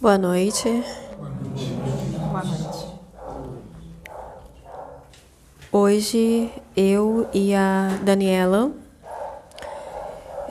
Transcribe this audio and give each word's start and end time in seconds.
Boa 0.00 0.16
noite. 0.16 0.84
Boa 2.30 2.44
noite. 2.44 2.86
Hoje 5.72 6.52
eu 6.76 7.28
e 7.34 7.52
a 7.52 7.98
Daniela 8.04 8.70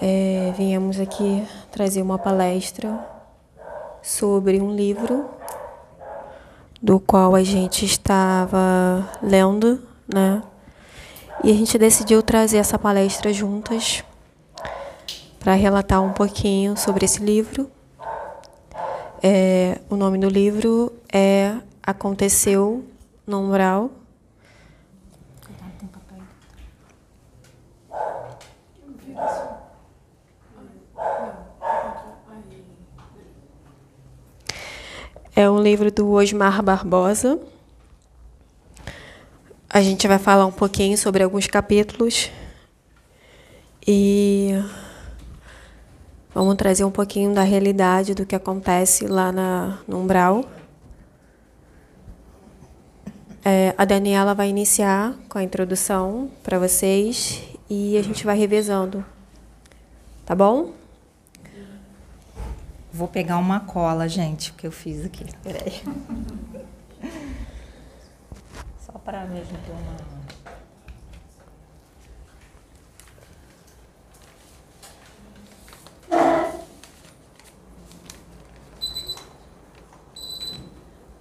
é, 0.02 0.54
viemos 0.58 1.00
aqui 1.00 1.48
trazer 1.72 2.02
uma 2.02 2.20
palestra 2.20 3.00
sobre 4.04 4.60
um 4.60 4.76
livro 4.76 5.30
do 6.82 7.00
qual 7.00 7.34
a 7.34 7.42
gente 7.42 7.86
estava 7.86 9.10
lendo, 9.24 9.82
né? 10.14 10.44
E 11.42 11.50
a 11.50 11.54
gente 11.54 11.78
decidiu 11.78 12.22
trazer 12.22 12.58
essa 12.58 12.78
palestra 12.78 13.32
juntas 13.32 14.04
para 15.40 15.54
relatar 15.54 16.04
um 16.04 16.12
pouquinho 16.12 16.76
sobre 16.76 17.06
esse 17.06 17.24
livro. 17.24 17.77
É, 19.22 19.80
o 19.90 19.96
nome 19.96 20.20
do 20.20 20.30
livro 20.30 20.94
é 21.12 21.56
Aconteceu 21.82 22.86
no 23.26 23.40
Umbral. 23.42 23.92
É 35.36 35.50
um 35.50 35.62
livro 35.62 35.92
do 35.92 36.12
Osmar 36.12 36.62
Barbosa. 36.64 37.40
A 39.70 39.82
gente 39.82 40.08
vai 40.08 40.18
falar 40.18 40.46
um 40.46 40.52
pouquinho 40.52 40.98
sobre 40.98 41.24
alguns 41.24 41.46
capítulos 41.48 42.32
e 43.86 44.52
vamos 46.38 46.56
trazer 46.56 46.84
um 46.84 46.92
pouquinho 46.92 47.34
da 47.34 47.42
realidade 47.42 48.14
do 48.14 48.24
que 48.24 48.36
acontece 48.36 49.08
lá 49.08 49.32
na, 49.32 49.80
no 49.88 49.98
Umbral. 49.98 50.46
É, 53.44 53.74
a 53.76 53.84
Daniela 53.86 54.36
vai 54.36 54.48
iniciar 54.48 55.16
com 55.28 55.40
a 55.40 55.44
introdução 55.44 56.30
para 56.44 56.60
vocês 56.60 57.42
e 57.68 57.98
a 57.98 58.04
gente 58.04 58.24
vai 58.24 58.38
revezando. 58.38 59.04
Tá 60.26 60.36
bom? 60.36 60.74
Vou 62.94 63.08
pegar 63.08 63.38
uma 63.38 63.62
cola, 63.62 64.08
gente, 64.08 64.54
que 64.54 64.68
eu 64.68 64.72
fiz 64.72 65.06
aqui. 65.06 65.26
Peraí. 65.42 65.82
Só 68.80 68.92
para 69.00 69.26
mesmo 69.26 69.58
ter 69.66 69.72
uma. 69.72 70.17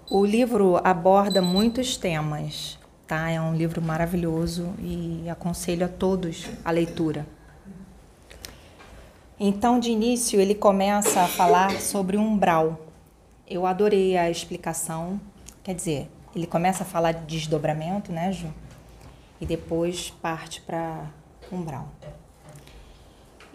O 0.09 0.25
livro 0.25 0.81
aborda 0.85 1.43
muitos 1.43 1.97
temas, 1.97 2.79
tá? 3.09 3.29
É 3.29 3.41
um 3.41 3.57
livro 3.57 3.83
maravilhoso 3.83 4.73
e 4.79 5.29
aconselho 5.29 5.85
a 5.85 5.89
todos 5.89 6.47
a 6.65 6.71
leitura. 6.71 7.27
Então, 9.39 9.81
de 9.81 9.91
início, 9.91 10.41
ele 10.41 10.55
começa 10.55 11.23
a 11.23 11.27
falar 11.27 11.81
sobre 11.81 12.17
umbral. 12.17 12.87
Eu 13.49 13.67
adorei 13.67 14.17
a 14.17 14.31
explicação. 14.31 15.21
Quer 15.65 15.75
dizer, 15.75 16.09
ele 16.37 16.47
começa 16.47 16.85
a 16.85 16.87
falar 16.87 17.11
de 17.11 17.27
desdobramento, 17.27 18.13
né, 18.13 18.31
Ju? 18.31 18.55
E 19.41 19.45
depois 19.45 20.11
parte 20.23 20.61
para 20.61 21.11
umbral. 21.51 21.89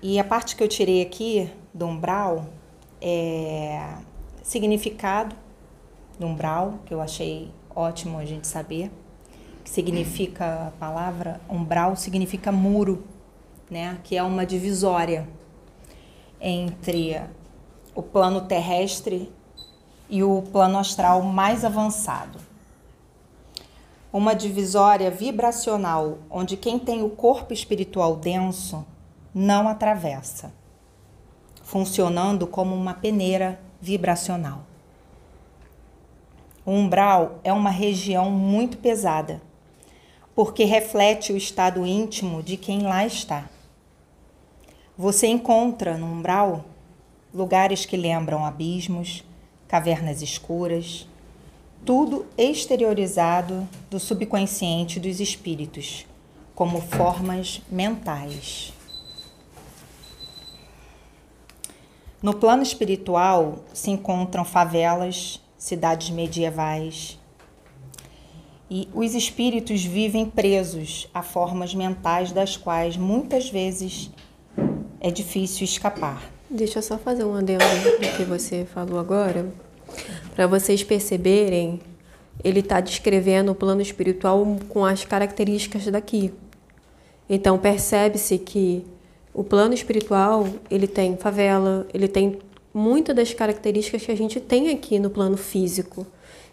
E 0.02 0.20
a 0.20 0.24
parte 0.26 0.58
que 0.58 0.64
eu 0.64 0.68
tirei 0.68 1.02
aqui 1.02 1.50
do 1.74 1.86
umbral 1.86 2.48
é 3.02 3.94
significado 4.44 5.34
umbral, 6.26 6.80
que 6.86 6.94
eu 6.94 7.02
achei 7.02 7.52
ótimo 7.76 8.18
a 8.18 8.26
gente 8.26 8.48
saber. 8.48 8.92
Que 9.64 9.70
significa 9.70 10.68
a 10.68 10.72
palavra 10.80 11.40
umbral 11.50 11.96
significa 11.96 12.52
muro, 12.52 13.04
né? 13.70 14.00
Que 14.04 14.18
é 14.18 14.24
uma 14.24 14.46
divisória 14.46 15.28
entre 16.40 17.22
o 17.94 18.02
plano 18.02 18.42
terrestre 18.42 19.32
e 20.10 20.24
o 20.24 20.42
plano 20.52 20.78
astral 20.78 21.22
mais 21.22 21.64
avançado. 21.64 22.40
Uma 24.12 24.34
divisória 24.34 25.10
vibracional 25.10 26.18
onde 26.30 26.58
quem 26.58 26.78
tem 26.78 27.02
o 27.02 27.10
corpo 27.10 27.54
espiritual 27.54 28.18
denso 28.18 28.86
não 29.34 29.70
atravessa, 29.70 30.54
funcionando 31.64 32.46
como 32.46 32.76
uma 32.76 32.94
peneira 32.94 33.58
vibracional. 33.80 34.64
O 36.64 36.72
umbral 36.72 37.40
é 37.44 37.52
uma 37.52 37.72
região 37.72 38.30
muito 38.30 38.78
pesada, 38.78 39.42
porque 40.36 40.64
reflete 40.64 41.34
o 41.34 41.38
estado 41.38 41.86
íntimo 41.86 42.44
de 42.44 42.56
quem 42.56 42.84
lá 42.84 43.06
está. 43.06 43.50
Você 44.96 45.26
encontra 45.26 45.98
no 45.98 46.06
umbral 46.06 46.64
lugares 47.34 47.86
que 47.86 47.98
lembram 47.98 48.46
abismos, 48.46 49.24
cavernas 49.68 50.22
escuras, 50.22 51.08
tudo 51.84 52.28
exteriorizado 52.38 53.68
do 53.90 54.00
subconsciente 54.00 55.00
dos 55.00 55.20
espíritos, 55.20 56.06
como 56.54 56.80
formas 56.80 57.62
mentais. 57.72 58.72
No 62.22 62.36
plano 62.36 62.62
espiritual 62.62 63.64
se 63.74 63.90
encontram 63.90 64.46
favelas, 64.46 65.42
cidades 65.62 66.10
medievais. 66.10 67.20
E 68.68 68.90
os 68.96 69.14
espíritos 69.14 69.86
vivem 69.86 70.26
presos 70.26 71.08
a 71.14 71.22
formas 71.22 71.76
mentais 71.76 72.32
das 72.32 72.58
quais 72.58 72.98
muitas 72.98 73.48
vezes 73.48 74.10
é 75.00 75.12
difícil 75.12 75.66
escapar. 75.66 76.24
Deixa 76.50 76.80
eu 76.80 76.84
só 76.84 76.98
fazer 76.98 77.26
um 77.26 77.36
adendo 77.36 77.64
do 77.64 78.18
que 78.18 78.24
você 78.24 78.66
falou 78.66 79.00
agora, 79.00 79.54
para 80.34 80.48
vocês 80.48 80.84
perceberem, 80.84 81.80
ele 82.44 82.62
está 82.62 82.82
descrevendo 82.82 83.52
o 83.52 83.56
plano 83.56 83.82
espiritual 83.82 84.44
com 84.68 84.84
as 84.84 85.06
características 85.06 85.86
daqui. 85.86 86.34
Então 87.30 87.60
percebe-se 87.60 88.40
que 88.40 88.84
o 89.32 89.44
plano 89.44 89.76
espiritual 89.76 90.48
ele 90.72 90.88
tem 90.88 91.16
favela, 91.16 91.86
ele 91.94 92.08
tem 92.08 92.40
muitas 92.74 93.16
das 93.16 93.34
características 93.34 94.04
que 94.06 94.12
a 94.12 94.18
gente 94.18 94.40
tem 94.40 94.70
aqui 94.70 95.00
no 95.00 95.10
plano 95.10 95.38
físico. 95.38 96.06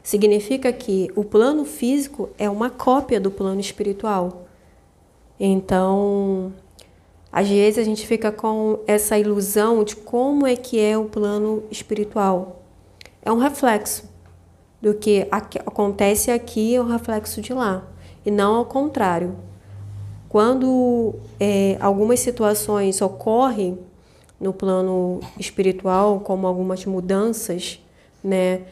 Significa 0.02 0.72
que 0.72 1.10
o 1.14 1.24
plano 1.24 1.64
físico 1.64 2.30
é 2.38 2.48
uma 2.48 2.70
cópia 2.70 3.20
do 3.20 3.30
plano 3.30 3.60
espiritual. 3.60 4.46
Então, 5.38 6.52
às 7.30 7.48
vezes 7.48 7.78
a 7.78 7.84
gente 7.84 8.06
fica 8.06 8.32
com 8.32 8.80
essa 8.86 9.18
ilusão 9.18 9.84
de 9.84 9.94
como 9.94 10.46
é 10.46 10.56
que 10.56 10.80
é 10.80 10.96
o 10.96 11.04
plano 11.04 11.62
espiritual. 11.70 12.62
É 13.22 13.30
um 13.30 13.38
reflexo 13.38 14.08
do 14.80 14.94
que 14.94 15.26
acontece 15.30 16.30
aqui 16.30 16.76
é 16.76 16.80
um 16.80 16.86
reflexo 16.86 17.40
de 17.40 17.52
lá 17.52 17.84
e 18.24 18.30
não 18.30 18.56
ao 18.56 18.64
contrário. 18.64 19.36
Quando 20.28 21.14
é, 21.40 21.76
algumas 21.80 22.20
situações 22.20 23.00
ocorrem 23.00 23.78
no 24.40 24.52
plano 24.52 25.20
espiritual, 25.38 26.20
como 26.20 26.46
algumas 26.46 26.84
mudanças, 26.84 27.80
né, 28.22 28.62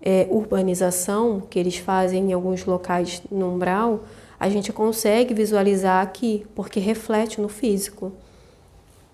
é, 0.00 0.26
urbanização 0.30 1.40
que 1.40 1.58
eles 1.58 1.76
fazem 1.76 2.30
em 2.30 2.32
alguns 2.32 2.64
locais 2.64 3.22
no 3.30 3.54
umbral, 3.54 4.04
a 4.38 4.48
gente 4.48 4.72
consegue 4.72 5.32
visualizar 5.32 6.02
aqui, 6.02 6.44
porque 6.54 6.80
reflete 6.80 7.40
no 7.40 7.48
físico, 7.48 8.12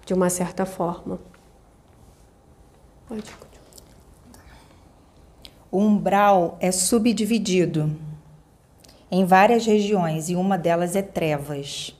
de 0.07 0.15
uma 0.15 0.31
certa 0.31 0.65
forma. 0.65 1.19
Pode. 3.07 3.31
O 5.71 5.81
umbral 5.81 6.57
é 6.61 6.73
subdividido 6.73 7.95
em 9.11 9.27
várias 9.27 9.67
regiões 9.67 10.31
e 10.31 10.35
uma 10.35 10.57
delas 10.57 10.97
é 10.97 11.03
trevas. 11.03 11.95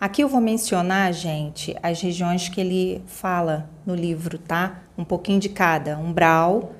Aqui 0.00 0.22
eu 0.22 0.28
vou 0.28 0.40
mencionar, 0.40 1.12
gente, 1.12 1.76
as 1.82 2.00
regiões 2.00 2.48
que 2.48 2.60
ele 2.60 3.02
fala 3.06 3.68
no 3.84 3.96
livro, 3.96 4.38
tá? 4.38 4.82
Um 4.96 5.04
pouquinho 5.04 5.40
de 5.40 5.48
cada: 5.48 5.98
umbral, 5.98 6.72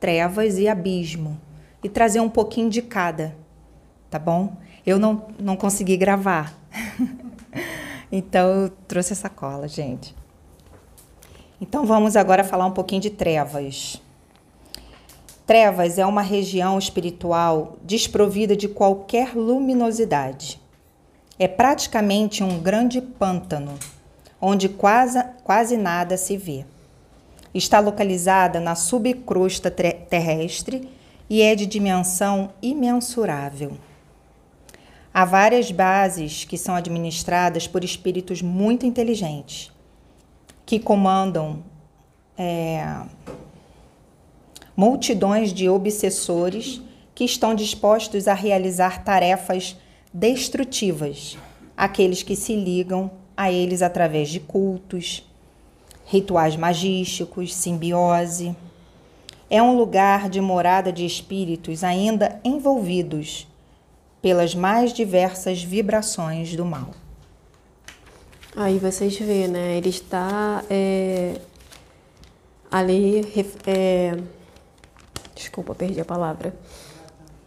trevas 0.00 0.56
e 0.56 0.66
abismo. 0.66 1.38
E 1.84 1.88
trazer 1.88 2.20
um 2.20 2.30
pouquinho 2.30 2.70
de 2.70 2.80
cada, 2.80 3.36
tá 4.08 4.18
bom? 4.18 4.56
Eu 4.86 4.98
não, 4.98 5.26
não 5.38 5.54
consegui 5.54 5.98
gravar. 5.98 6.54
então 8.10 8.62
eu 8.62 8.68
trouxe 8.88 9.12
essa 9.12 9.28
cola, 9.28 9.68
gente. 9.68 10.14
Então 11.60 11.84
vamos 11.84 12.16
agora 12.16 12.42
falar 12.42 12.64
um 12.64 12.70
pouquinho 12.70 13.02
de 13.02 13.10
trevas. 13.10 14.00
Trevas 15.44 15.98
é 15.98 16.06
uma 16.06 16.22
região 16.22 16.78
espiritual 16.78 17.76
desprovida 17.84 18.56
de 18.56 18.66
qualquer 18.66 19.36
luminosidade. 19.36 20.61
É 21.38 21.48
praticamente 21.48 22.44
um 22.44 22.60
grande 22.60 23.00
pântano, 23.00 23.78
onde 24.40 24.68
quase, 24.68 25.22
quase 25.42 25.76
nada 25.76 26.16
se 26.16 26.36
vê. 26.36 26.64
Está 27.54 27.80
localizada 27.80 28.60
na 28.60 28.74
subcrosta 28.74 29.70
terrestre 29.70 30.88
e 31.28 31.42
é 31.42 31.54
de 31.54 31.66
dimensão 31.66 32.50
imensurável. 32.62 33.72
Há 35.14 35.24
várias 35.24 35.70
bases 35.70 36.44
que 36.44 36.56
são 36.56 36.74
administradas 36.74 37.66
por 37.66 37.84
espíritos 37.84 38.40
muito 38.40 38.86
inteligentes, 38.86 39.70
que 40.64 40.78
comandam 40.78 41.62
é, 42.38 43.02
multidões 44.74 45.52
de 45.52 45.68
obsessores 45.68 46.80
que 47.14 47.24
estão 47.24 47.54
dispostos 47.54 48.26
a 48.26 48.32
realizar 48.32 49.04
tarefas 49.04 49.76
destrutivas, 50.12 51.38
aqueles 51.76 52.22
que 52.22 52.36
se 52.36 52.54
ligam 52.54 53.10
a 53.36 53.50
eles 53.50 53.82
através 53.82 54.28
de 54.28 54.40
cultos, 54.40 55.24
rituais 56.04 56.56
magísticos, 56.56 57.54
simbiose. 57.54 58.54
É 59.48 59.62
um 59.62 59.76
lugar 59.76 60.28
de 60.28 60.40
morada 60.40 60.92
de 60.92 61.04
espíritos 61.06 61.82
ainda 61.82 62.40
envolvidos 62.44 63.46
pelas 64.20 64.54
mais 64.54 64.92
diversas 64.92 65.62
vibrações 65.62 66.54
do 66.54 66.64
mal. 66.64 66.90
Aí 68.54 68.78
vocês 68.78 69.18
vê, 69.18 69.48
né? 69.48 69.78
Ele 69.78 69.88
está 69.88 70.62
é, 70.68 71.40
ali, 72.70 73.22
é, 73.66 74.16
desculpa, 75.34 75.74
perdi 75.74 76.00
a 76.00 76.04
palavra, 76.04 76.54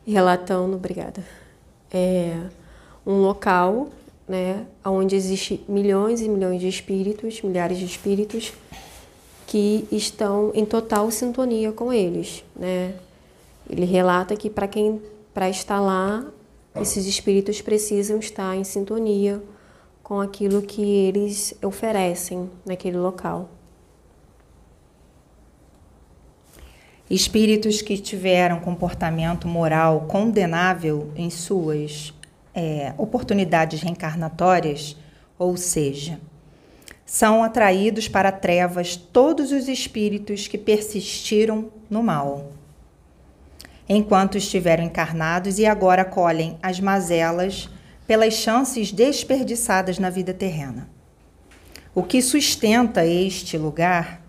relatando, 0.06 0.75
obrigada, 0.75 1.23
é, 1.92 2.40
um 3.06 3.22
local, 3.22 3.90
né, 4.28 4.66
onde 4.84 5.16
existe 5.16 5.64
milhões 5.68 6.22
e 6.22 6.30
milhões 6.30 6.60
de 6.60 6.68
espíritos, 6.68 7.42
milhares 7.42 7.78
de 7.78 7.86
espíritos 7.86 8.54
que 9.46 9.88
estão 9.92 10.52
em 10.56 10.66
total 10.66 11.10
sintonia 11.12 11.72
com 11.72 11.94
eles, 11.94 12.44
né? 12.56 12.96
Ele 13.70 13.86
relata 13.86 14.36
que 14.36 14.50
para 14.50 14.68
quem 14.68 15.02
para 15.34 15.50
estar 15.50 15.80
lá 15.80 16.26
esses 16.80 17.06
espíritos 17.06 17.62
precisam 17.62 18.20
estar 18.20 18.56
em 18.56 18.64
sintonia 18.64 19.42
com 20.04 20.20
aquilo 20.20 20.62
que 20.62 20.82
eles 20.82 21.54
oferecem 21.64 22.50
naquele 22.66 22.98
local. 22.98 23.50
Espíritos 27.10 27.81
que 27.81 27.98
tiveram 27.98 28.60
comportamento 28.60 29.48
moral 29.48 30.06
condenável 30.07 31.12
em 31.16 31.30
suas 31.30 32.13
é, 32.54 32.94
oportunidades 32.98 33.81
reencarnatórias, 33.81 34.98
ou 35.38 35.56
seja, 35.56 36.19
são 37.06 37.44
atraídos 37.44 38.07
para 38.07 38.31
trevas 38.31 38.96
todos 38.96 39.52
os 39.52 39.68
espíritos 39.68 40.48
que 40.48 40.57
persistiram 40.57 41.72
no 41.90 42.02
mal 42.02 42.52
enquanto 43.88 44.38
estiveram 44.38 44.84
encarnados 44.84 45.60
e 45.60 45.66
agora 45.66 46.04
colhem 46.04 46.58
as 46.62 46.80
mazelas 46.80 47.69
pelas 48.08 48.34
chances 48.34 48.92
desperdiçadas 48.92 50.00
na 50.00 50.10
vida 50.10 50.34
terrena. 50.34 50.90
O 51.94 52.04
que 52.04 52.22
sustenta 52.22 53.06
este 53.06 53.58
lugar 53.58 54.22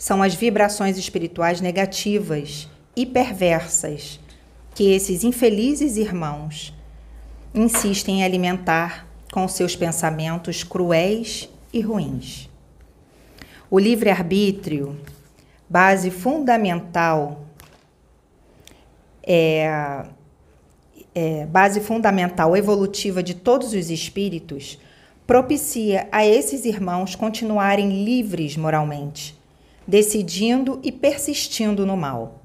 são 0.00 0.22
as 0.22 0.34
vibrações 0.34 0.96
espirituais 0.96 1.60
negativas 1.60 2.66
e 2.96 3.04
perversas 3.04 4.18
que 4.74 4.92
esses 4.92 5.24
infelizes 5.24 5.98
irmãos 5.98 6.74
insistem 7.54 8.20
em 8.20 8.24
alimentar 8.24 9.06
com 9.30 9.46
seus 9.46 9.76
pensamentos 9.76 10.64
cruéis 10.64 11.50
e 11.70 11.82
ruins. 11.82 12.48
O 13.70 13.78
livre-arbítrio, 13.78 14.98
base 15.68 16.10
fundamental 16.10 17.44
é, 19.22 20.06
é, 21.14 21.44
base 21.44 21.78
fundamental 21.78 22.56
evolutiva 22.56 23.22
de 23.22 23.34
todos 23.34 23.74
os 23.74 23.90
espíritos, 23.90 24.78
propicia 25.26 26.08
a 26.10 26.24
esses 26.24 26.64
irmãos 26.64 27.14
continuarem 27.14 28.02
livres 28.02 28.56
moralmente, 28.56 29.38
decidindo 29.90 30.78
e 30.84 30.92
persistindo 30.92 31.84
no 31.84 31.96
mal. 31.96 32.40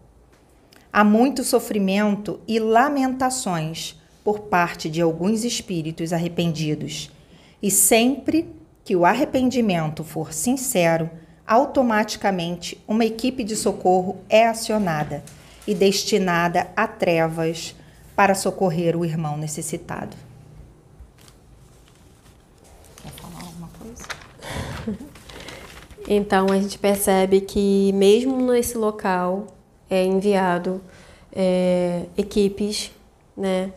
Há 0.92 1.04
muito 1.04 1.44
sofrimento 1.44 2.40
e 2.48 2.58
lamentações 2.58 4.02
por 4.24 4.40
parte 4.40 4.90
de 4.90 5.00
alguns 5.00 5.44
espíritos 5.44 6.12
arrependidos, 6.12 7.12
e 7.62 7.70
sempre 7.70 8.50
que 8.84 8.96
o 8.96 9.06
arrependimento 9.06 10.04
for 10.04 10.34
sincero, 10.34 11.08
automaticamente 11.46 12.84
uma 12.88 13.06
equipe 13.06 13.44
de 13.44 13.56
socorro 13.56 14.18
é 14.28 14.48
acionada 14.48 15.24
e 15.68 15.76
destinada 15.76 16.72
a 16.76 16.88
trevas 16.88 17.76
para 18.16 18.34
socorrer 18.34 18.98
o 18.98 19.06
irmão 19.06 19.38
necessitado. 19.38 20.18
Quer 23.04 23.12
falar 23.12 23.44
alguma 23.44 23.70
coisa? 23.78 24.04
Então 26.08 26.48
a 26.52 26.60
gente 26.60 26.78
percebe 26.78 27.42
que 27.42 27.92
mesmo 27.94 28.52
nesse 28.52 28.78
local 28.78 29.48
é 29.90 30.04
enviado 30.04 30.82
é, 31.34 32.06
equipes 32.18 32.92
né, 33.36 33.72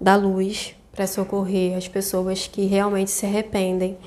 da 0.00 0.16
luz 0.16 0.74
para 0.92 1.06
socorrer 1.06 1.76
as 1.76 1.88
pessoas 1.88 2.46
que 2.46 2.66
realmente 2.66 3.10
se 3.10 3.26
arrependem 3.26 3.98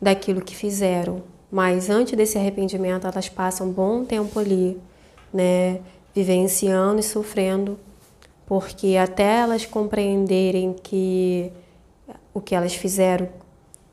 daquilo 0.00 0.40
que 0.40 0.56
fizeram. 0.56 1.22
Mas 1.50 1.88
antes 1.88 2.16
desse 2.16 2.36
arrependimento, 2.36 3.06
elas 3.06 3.28
passam 3.28 3.68
um 3.68 3.72
bom 3.72 4.04
tempo 4.04 4.38
ali, 4.40 4.80
né, 5.32 5.80
vivenciando 6.12 6.98
e 6.98 7.02
sofrendo, 7.02 7.78
porque 8.44 8.96
até 8.96 9.40
elas 9.40 9.64
compreenderem 9.64 10.74
que 10.74 11.52
o 12.32 12.40
que 12.40 12.54
elas 12.54 12.74
fizeram 12.74 13.28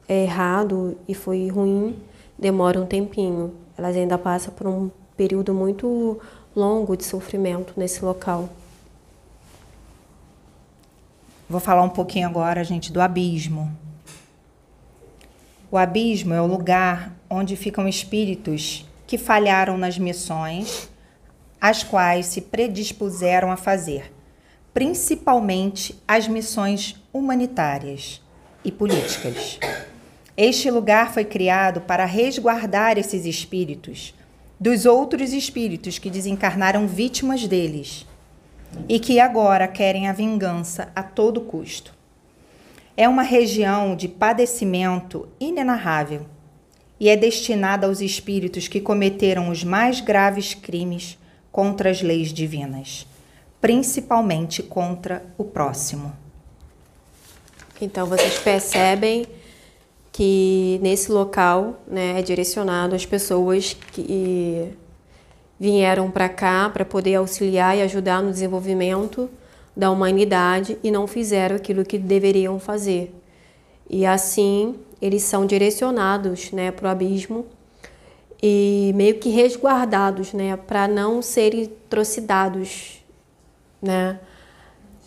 é 0.10 0.24
errado 0.24 0.98
e 1.08 1.14
foi 1.14 1.48
ruim, 1.48 1.96
demora 2.42 2.82
um 2.82 2.86
tempinho. 2.88 3.54
Elas 3.78 3.96
ainda 3.96 4.18
passam 4.18 4.52
por 4.52 4.66
um 4.66 4.90
período 5.16 5.54
muito 5.54 6.20
longo 6.56 6.98
de 6.98 7.06
sofrimento 7.06 7.74
nesse 7.78 8.04
local. 8.04 8.50
Vou 11.48 11.60
falar 11.60 11.84
um 11.84 11.90
pouquinho 11.90 12.28
agora, 12.28 12.64
gente, 12.64 12.92
do 12.92 13.00
abismo. 13.00 13.72
O 15.70 15.78
abismo 15.78 16.34
é 16.34 16.42
o 16.42 16.48
lugar 16.48 17.14
onde 17.30 17.56
ficam 17.56 17.88
espíritos 17.88 18.86
que 19.06 19.18
falharam 19.18 19.78
nas 19.78 19.98
missões 19.98 20.90
as 21.60 21.84
quais 21.84 22.26
se 22.26 22.42
predispuseram 22.42 23.52
a 23.52 23.58
fazer, 23.58 24.12
principalmente 24.74 26.02
as 26.08 26.28
missões 26.28 26.96
humanitárias 27.14 28.22
e 28.66 28.72
políticas. 28.72 29.60
Este 30.44 30.72
lugar 30.72 31.14
foi 31.14 31.24
criado 31.24 31.82
para 31.82 32.04
resguardar 32.04 32.98
esses 32.98 33.28
espíritos 33.28 34.12
dos 34.60 34.88
outros 34.88 35.34
espíritos 35.34 36.00
que 36.00 36.10
desencarnaram 36.10 36.88
vítimas 36.88 37.46
deles 37.48 38.08
e 38.90 39.00
que 39.00 39.20
agora 39.20 39.68
querem 39.68 40.08
a 40.08 40.14
vingança 40.14 40.92
a 40.96 41.04
todo 41.04 41.42
custo. 41.42 41.94
É 42.98 43.08
uma 43.08 43.22
região 43.22 43.96
de 43.96 44.08
padecimento 44.08 45.30
inenarrável 45.40 46.26
e 47.00 47.08
é 47.08 47.16
destinada 47.16 47.86
aos 47.86 48.02
espíritos 48.02 48.68
que 48.68 48.82
cometeram 48.82 49.48
os 49.48 49.64
mais 49.64 50.02
graves 50.02 50.56
crimes 50.56 51.20
contra 51.52 51.92
as 51.92 52.02
leis 52.02 52.34
divinas, 52.34 53.06
principalmente 53.62 54.64
contra 54.64 55.24
o 55.38 55.44
próximo. 55.44 56.12
Então 57.80 58.08
vocês 58.08 58.40
percebem 58.40 59.28
que 60.12 60.80
nesse 60.82 61.12
local 61.12 61.82
né, 61.88 62.20
é 62.20 62.22
direcionado 62.22 62.96
às 62.96 63.06
pessoas 63.06 63.74
que 63.92 64.74
vieram 65.60 66.12
para 66.12 66.28
cá 66.28 66.70
para 66.70 66.84
poder 66.84 67.16
auxiliar 67.16 67.78
e 67.78 67.82
ajudar 67.82 68.22
no 68.22 68.32
desenvolvimento 68.32 69.30
da 69.76 69.90
humanidade 69.90 70.78
e 70.84 70.92
não 70.92 71.08
fizeram 71.08 71.56
aquilo 71.56 71.86
que 71.86 71.98
deveriam 71.98 72.60
fazer. 72.60 73.16
E 73.90 74.06
assim 74.06 74.76
eles 75.02 75.24
são 75.24 75.46
direcionados 75.46 76.52
né, 76.52 76.72
para 76.72 76.88
o 76.88 76.92
abismo 76.92 77.46
e 78.42 78.92
meio 78.96 79.20
que 79.20 79.30
resguardados, 79.30 80.34
né, 80.34 80.56
para 80.58 80.88
não 80.88 81.22
serem 81.22 81.64
atrocidades, 81.64 83.04
né, 83.82 84.20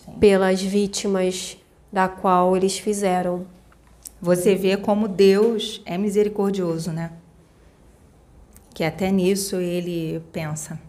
Sim. 0.05 0.13
pelas 0.19 0.63
vítimas 0.63 1.57
da 1.93 2.09
qual 2.09 2.57
eles 2.57 2.79
fizeram. 2.79 3.47
Você 4.25 4.55
vê 4.55 4.75
como 4.75 5.07
Deus 5.07 5.83
é 5.85 5.99
misericordioso, 5.99 6.91
né? 6.91 7.13
Que 8.73 8.83
até 8.83 9.11
nisso 9.11 9.57
ele 9.57 10.19
pensa. 10.33 10.81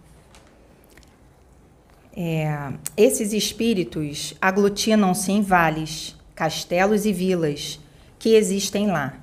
É, 2.15 2.71
esses 2.95 3.33
espíritos 3.33 4.35
aglutinam-se 4.39 5.33
em 5.33 5.41
vales, 5.41 6.15
castelos 6.33 7.05
e 7.05 7.11
vilas 7.11 7.77
que 8.17 8.35
existem 8.35 8.87
lá 8.87 9.19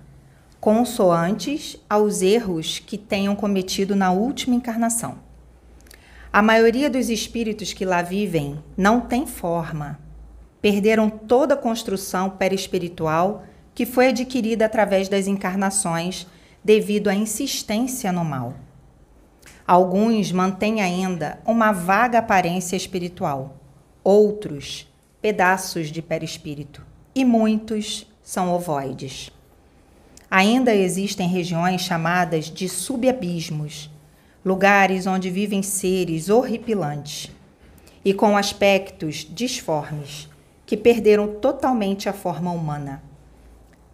consoantes 0.60 1.78
aos 1.88 2.20
erros 2.20 2.78
que 2.78 2.98
tenham 2.98 3.34
cometido 3.34 3.96
na 3.96 4.12
última 4.12 4.54
encarnação. 4.54 5.20
A 6.30 6.42
maioria 6.42 6.90
dos 6.90 7.08
espíritos 7.08 7.72
que 7.72 7.86
lá 7.86 8.02
vivem 8.02 8.62
não 8.76 9.00
tem 9.00 9.26
forma. 9.26 9.98
Perderam 10.60 11.08
toda 11.08 11.54
a 11.54 11.56
construção 11.56 12.28
perispiritual 12.28 13.46
que 13.74 13.86
foi 13.86 14.08
adquirida 14.08 14.66
através 14.66 15.08
das 15.08 15.26
encarnações 15.26 16.26
devido 16.64 17.08
à 17.08 17.14
insistência 17.14 18.12
no 18.12 18.24
mal. 18.24 18.54
Alguns 19.66 20.32
mantêm 20.32 20.80
ainda 20.80 21.38
uma 21.46 21.72
vaga 21.72 22.18
aparência 22.18 22.76
espiritual, 22.76 23.56
outros, 24.02 24.88
pedaços 25.20 25.88
de 25.88 26.02
perispírito, 26.02 26.84
e 27.14 27.24
muitos 27.24 28.06
são 28.22 28.52
ovoides. 28.52 29.30
Ainda 30.30 30.74
existem 30.74 31.28
regiões 31.28 31.82
chamadas 31.82 32.46
de 32.46 32.68
subabismos, 32.68 33.90
lugares 34.44 35.06
onde 35.06 35.30
vivem 35.30 35.62
seres 35.62 36.28
horripilantes 36.28 37.30
e 38.04 38.12
com 38.12 38.36
aspectos 38.36 39.26
disformes, 39.30 40.28
que 40.66 40.76
perderam 40.76 41.28
totalmente 41.28 42.08
a 42.08 42.12
forma 42.12 42.50
humana, 42.50 43.02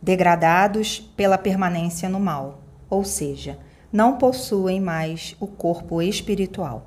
degradados 0.00 1.00
pela 1.16 1.36
permanência 1.36 2.08
no 2.08 2.20
mal, 2.20 2.60
ou 2.88 3.04
seja, 3.04 3.58
não 3.92 4.16
possuem 4.16 4.80
mais 4.80 5.34
o 5.40 5.46
corpo 5.46 6.00
espiritual. 6.02 6.86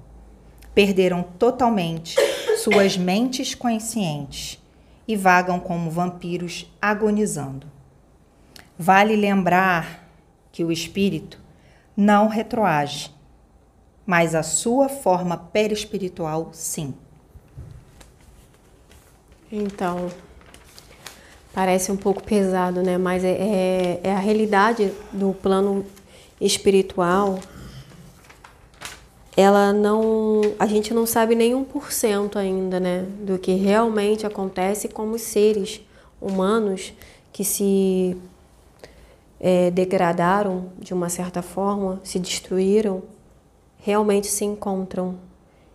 Perderam 0.73 1.23
totalmente 1.23 2.15
suas 2.57 2.95
mentes 2.95 3.53
conscientes 3.55 4.61
e 5.07 5.15
vagam 5.15 5.59
como 5.59 5.89
vampiros 5.89 6.71
agonizando. 6.81 7.67
Vale 8.77 9.15
lembrar 9.15 10.07
que 10.51 10.63
o 10.63 10.71
espírito 10.71 11.39
não 11.95 12.27
retroage, 12.27 13.11
mas 14.05 14.33
a 14.33 14.43
sua 14.43 14.89
forma 14.89 15.37
perispiritual 15.37 16.49
sim. 16.53 16.93
Então, 19.51 20.09
parece 21.53 21.91
um 21.91 21.97
pouco 21.97 22.23
pesado, 22.23 22.81
né? 22.81 22.97
Mas 22.97 23.23
é, 23.23 23.31
é, 23.31 23.99
é 24.03 24.11
a 24.11 24.19
realidade 24.19 24.91
do 25.11 25.33
plano 25.33 25.85
espiritual. 26.39 27.39
Ela 29.35 29.71
não. 29.71 30.41
A 30.59 30.65
gente 30.65 30.93
não 30.93 31.05
sabe 31.05 31.35
nem 31.35 31.55
um 31.55 31.63
por 31.63 31.91
cento 31.91 32.37
ainda, 32.37 32.79
né? 32.79 33.05
Do 33.21 33.37
que 33.37 33.53
realmente 33.53 34.25
acontece 34.25 34.87
com 34.87 35.11
os 35.11 35.21
seres 35.21 35.81
humanos 36.21 36.93
que 37.31 37.43
se 37.43 38.17
é, 39.39 39.71
degradaram 39.71 40.65
de 40.77 40.93
uma 40.93 41.09
certa 41.09 41.41
forma, 41.41 41.99
se 42.03 42.19
destruíram, 42.19 43.01
realmente 43.79 44.27
se 44.27 44.45
encontram. 44.45 45.15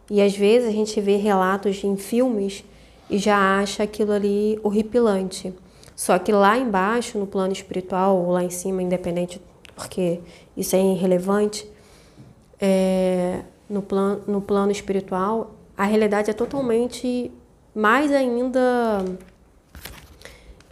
E 0.09 0.23
às 0.23 0.37
vezes 0.37 0.69
a 0.69 0.73
gente 0.73 1.01
vê 1.01 1.17
relatos 1.17 1.83
em 1.83 1.97
filmes 1.97 2.63
e 3.11 3.19
já 3.19 3.59
acha 3.59 3.83
aquilo 3.83 4.13
ali 4.13 4.61
horripilante. 4.63 5.53
Só 5.97 6.19
que 6.19 6.31
lá 6.31 6.59
embaixo, 6.59 7.19
no 7.19 7.27
plano 7.27 7.55
espiritual, 7.55 8.19
ou 8.19 8.31
lá 8.31 8.45
em 8.45 8.51
cima, 8.51 8.83
independente, 8.83 9.41
porque 9.75 10.21
isso 10.55 10.77
é 10.77 10.81
irrelevante, 10.81 11.67
é, 12.61 13.41
no, 13.69 13.81
plan, 13.81 14.21
no 14.27 14.43
plano 14.43 14.71
espiritual, 14.71 15.55
a 15.75 15.85
realidade 15.85 16.31
é 16.31 16.35
totalmente 16.35 17.33
mais 17.75 18.13
ainda 18.13 19.05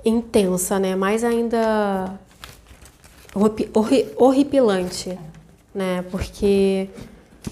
intensa, 0.04 0.78
né? 0.78 0.95
Mais 0.95 1.25
ainda 1.25 2.21
horripilante, 4.19 5.19
né? 5.75 6.04
Porque 6.11 6.90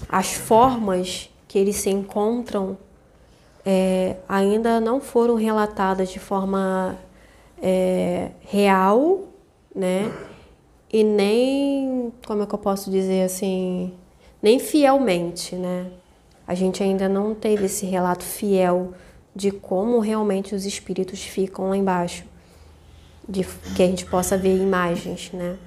as 0.07 0.33
formas 0.33 1.29
que 1.47 1.57
eles 1.57 1.77
se 1.77 1.89
encontram 1.89 2.77
é, 3.65 4.17
ainda 4.27 4.79
não 4.79 4.99
foram 4.99 5.35
relatadas 5.35 6.09
de 6.09 6.19
forma 6.19 6.97
é, 7.65 8.31
real, 8.41 9.21
né? 9.73 10.11
E 10.91 11.01
nem, 11.01 12.11
como 12.27 12.43
é 12.43 12.45
que 12.45 12.53
eu 12.53 12.59
posso 12.59 12.91
dizer 12.91 13.23
assim, 13.23 13.93
nem 14.41 14.59
fielmente, 14.59 15.55
né? 15.55 15.89
A 16.45 16.53
gente 16.53 16.83
ainda 16.83 17.07
não 17.07 17.33
teve 17.33 17.65
esse 17.65 17.85
relato 17.85 18.25
fiel 18.25 18.93
de 19.33 19.49
como 19.49 19.99
realmente 19.99 20.53
os 20.53 20.65
espíritos 20.65 21.23
ficam 21.23 21.69
lá 21.69 21.77
embaixo, 21.77 22.25
de 23.27 23.45
que 23.75 23.81
a 23.81 23.87
gente 23.87 24.05
possa 24.05 24.37
ver 24.37 24.57
imagens, 24.57 25.31
né? 25.31 25.57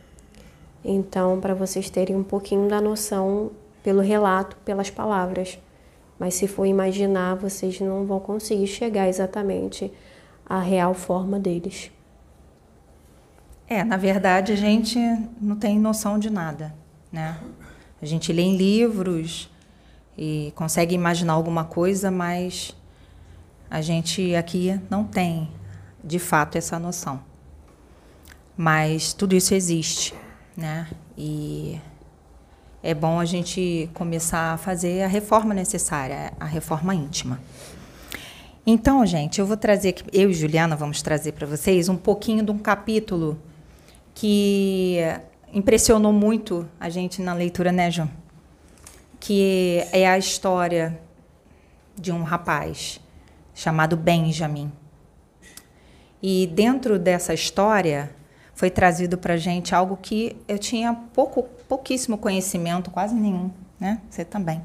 Então, 0.85 1.41
para 1.41 1.55
vocês 1.55 1.89
terem 1.89 2.15
um 2.15 2.23
pouquinho 2.23 2.69
da 2.69 2.81
noção 2.81 3.51
pelo 3.83 4.03
relato, 4.03 4.57
pelas 4.65 4.91
palavras. 4.91 5.59
Mas 6.19 6.35
se 6.35 6.47
for 6.47 6.67
imaginar, 6.67 7.35
vocês 7.37 7.81
não 7.81 8.05
vão 8.05 8.21
conseguir 8.21 8.67
chegar 8.67 9.09
exatamente 9.09 9.93
à 10.49 10.61
real 10.61 10.95
forma 10.95 11.39
deles. 11.39 11.91
É, 13.69 13.83
na 13.83 13.97
verdade, 13.97 14.53
a 14.53 14.57
gente 14.57 14.99
não 15.41 15.57
tem 15.57 15.79
noção 15.79 16.19
de 16.19 16.31
nada, 16.31 16.75
né? 17.11 17.39
A 18.01 18.07
gente 18.07 18.33
lê 18.33 18.43
em 18.43 18.57
livros 18.57 19.51
e 20.17 20.53
consegue 20.55 20.95
imaginar 20.95 21.33
alguma 21.33 21.65
coisa, 21.65 22.11
mas 22.11 22.77
a 23.69 23.81
gente 23.81 24.35
aqui 24.37 24.81
não 24.89 25.03
tem, 25.05 25.51
de 26.05 26.19
fato, 26.19 26.57
essa 26.57 26.79
noção. 26.79 27.21
Mas 28.57 29.13
tudo 29.13 29.35
isso 29.35 29.53
existe 29.53 30.15
né? 30.57 30.87
E 31.17 31.79
é 32.83 32.95
bom 32.95 33.21
a 33.21 33.25
gente 33.25 33.91
começar 33.93 34.55
a 34.55 34.57
fazer 34.57 35.03
a 35.03 35.07
reforma 35.07 35.53
necessária, 35.53 36.33
a 36.41 36.45
reforma 36.47 36.95
íntima. 36.95 37.41
Então, 38.69 39.07
gente, 39.07 39.39
eu 39.39 39.47
vou 39.47 39.57
trazer 39.57 39.91
aqui, 39.91 40.03
eu 40.13 40.29
e 40.29 40.35
Juliana 40.35 40.75
vamos 40.75 41.01
trazer 41.01 41.31
para 41.31 41.47
vocês 41.47 41.89
um 41.89 41.97
pouquinho 41.97 42.45
de 42.45 42.51
um 42.51 42.59
capítulo 42.59 43.41
que 44.13 44.99
impressionou 45.53 46.13
muito 46.13 46.69
a 46.81 46.89
gente 46.89 47.23
na 47.23 47.33
leitura, 47.33 47.71
né, 47.71 47.93
João? 47.93 48.11
Que 49.21 49.87
é 49.93 50.09
a 50.09 50.19
história 50.19 50.99
de 51.95 52.11
um 52.11 52.25
rapaz 52.25 52.99
chamado 53.55 53.97
Benjamin. 53.97 54.73
E 56.21 56.49
dentro 56.49 56.99
dessa 56.99 57.33
história, 57.33 58.11
foi 58.53 58.69
trazido 58.69 59.17
para 59.17 59.37
gente 59.37 59.77
algo 59.77 59.97
que 59.97 60.37
eu 60.49 60.59
tinha 60.59 60.93
pouco, 60.93 61.45
pouquíssimo 61.69 62.19
conhecimento, 62.19 62.91
quase 62.91 63.15
nenhum, 63.15 63.49
né? 63.79 64.01
Você 64.11 64.25
também. 64.25 64.61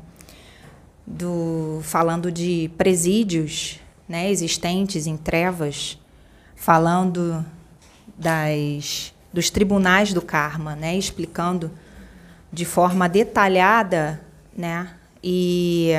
Do, 1.05 1.81
falando 1.83 2.31
de 2.31 2.71
presídios 2.77 3.80
né, 4.11 4.29
existentes 4.29 5.07
em 5.07 5.15
trevas, 5.15 5.97
falando 6.53 7.45
das, 8.17 9.13
dos 9.31 9.49
tribunais 9.49 10.11
do 10.13 10.21
karma, 10.21 10.75
né, 10.75 10.97
explicando 10.97 11.71
de 12.51 12.65
forma 12.65 13.07
detalhada 13.07 14.21
né, 14.55 14.93
e 15.23 15.91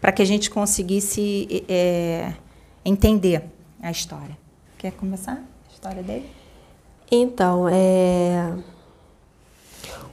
para 0.00 0.12
que 0.12 0.22
a 0.22 0.24
gente 0.24 0.48
conseguisse 0.48 1.64
é, 1.68 2.32
entender 2.82 3.44
a 3.82 3.90
história. 3.90 4.36
Quer 4.78 4.92
começar 4.92 5.34
a 5.34 5.72
história 5.72 6.02
dele? 6.02 6.30
Então, 7.10 7.68
é... 7.68 8.54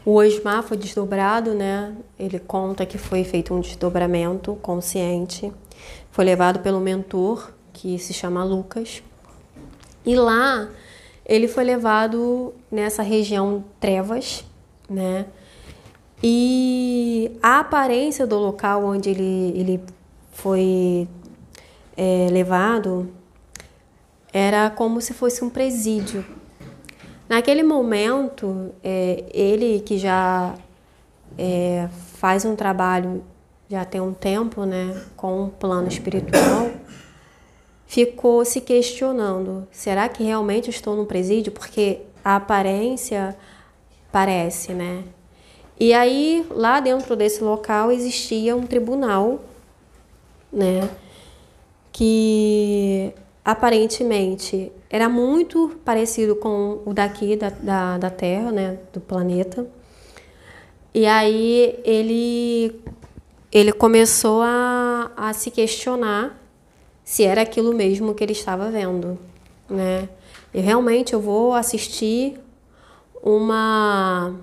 o 0.04 0.16
Osmar 0.16 0.64
foi 0.64 0.76
desdobrado, 0.76 1.54
né? 1.54 1.96
Ele 2.20 2.40
conta 2.40 2.86
que 2.86 2.98
foi 2.98 3.24
feito 3.24 3.54
um 3.54 3.62
desdobramento 3.62 4.56
consciente. 4.56 5.54
Foi 6.12 6.24
levado 6.26 6.60
pelo 6.60 6.80
mentor, 6.80 7.52
que 7.74 7.98
se 8.00 8.14
chama 8.14 8.44
Lucas. 8.44 9.04
E 10.06 10.16
lá 10.16 10.70
ele 11.26 11.48
foi 11.48 11.64
levado 11.64 12.54
nessa 12.72 13.02
região 13.02 13.64
trevas, 13.80 14.46
né? 14.90 15.26
E 16.24 17.32
a 17.42 17.60
aparência 17.60 18.26
do 18.26 18.38
local 18.38 18.86
onde 18.86 19.10
ele, 19.10 19.54
ele 19.56 19.84
foi 20.32 21.08
é, 21.98 22.28
levado 22.32 23.12
era 24.32 24.70
como 24.70 25.02
se 25.02 25.14
fosse 25.14 25.44
um 25.44 25.50
presídio, 25.50 26.26
Naquele 27.28 27.64
momento, 27.64 28.72
é, 28.84 29.26
ele 29.34 29.80
que 29.80 29.98
já 29.98 30.54
é, 31.38 31.90
faz 32.18 32.46
um 32.46 32.56
trabalho 32.56 33.24
já 33.70 33.84
tem 33.84 34.00
um 34.02 34.14
tempo, 34.14 34.64
né, 34.64 35.02
com 35.16 35.44
um 35.44 35.50
plano 35.50 35.88
espiritual, 35.88 36.72
ficou 37.86 38.46
se 38.46 38.62
questionando: 38.62 39.68
será 39.72 40.08
que 40.08 40.24
realmente 40.24 40.70
estou 40.70 40.96
no 40.96 41.06
presídio? 41.06 41.52
Porque 41.52 42.02
a 42.24 42.36
aparência 42.36 43.36
parece, 44.12 44.74
né? 44.74 45.04
E 45.80 45.94
aí, 45.94 46.46
lá 46.50 46.80
dentro 46.80 47.16
desse 47.16 47.44
local 47.44 47.92
existia 47.92 48.56
um 48.56 48.66
tribunal, 48.66 49.42
né, 50.52 50.90
que 51.92 53.14
aparentemente 53.44 54.72
era 54.90 55.10
muito 55.10 55.78
parecido 55.84 56.36
com 56.38 56.82
o 56.86 56.94
daqui 56.94 57.36
da, 57.36 57.50
da, 57.50 57.98
da 57.98 58.10
Terra, 58.10 58.52
né, 58.52 58.80
do 58.94 59.02
planeta. 59.02 59.68
E 60.94 61.06
aí 61.06 61.78
ele, 61.84 62.80
ele 63.58 63.72
começou 63.72 64.42
a, 64.42 65.10
a 65.16 65.32
se 65.32 65.50
questionar 65.50 66.38
se 67.06 67.24
era 67.24 67.42
aquilo 67.42 67.74
mesmo 67.74 68.14
que 68.14 68.22
ele 68.22 68.34
estava 68.34 68.70
vendo, 68.70 69.18
né? 69.70 70.10
E 70.54 70.60
realmente 70.60 71.14
eu 71.14 71.22
vou 71.22 71.54
assistir 71.54 72.38
uma 73.24 74.36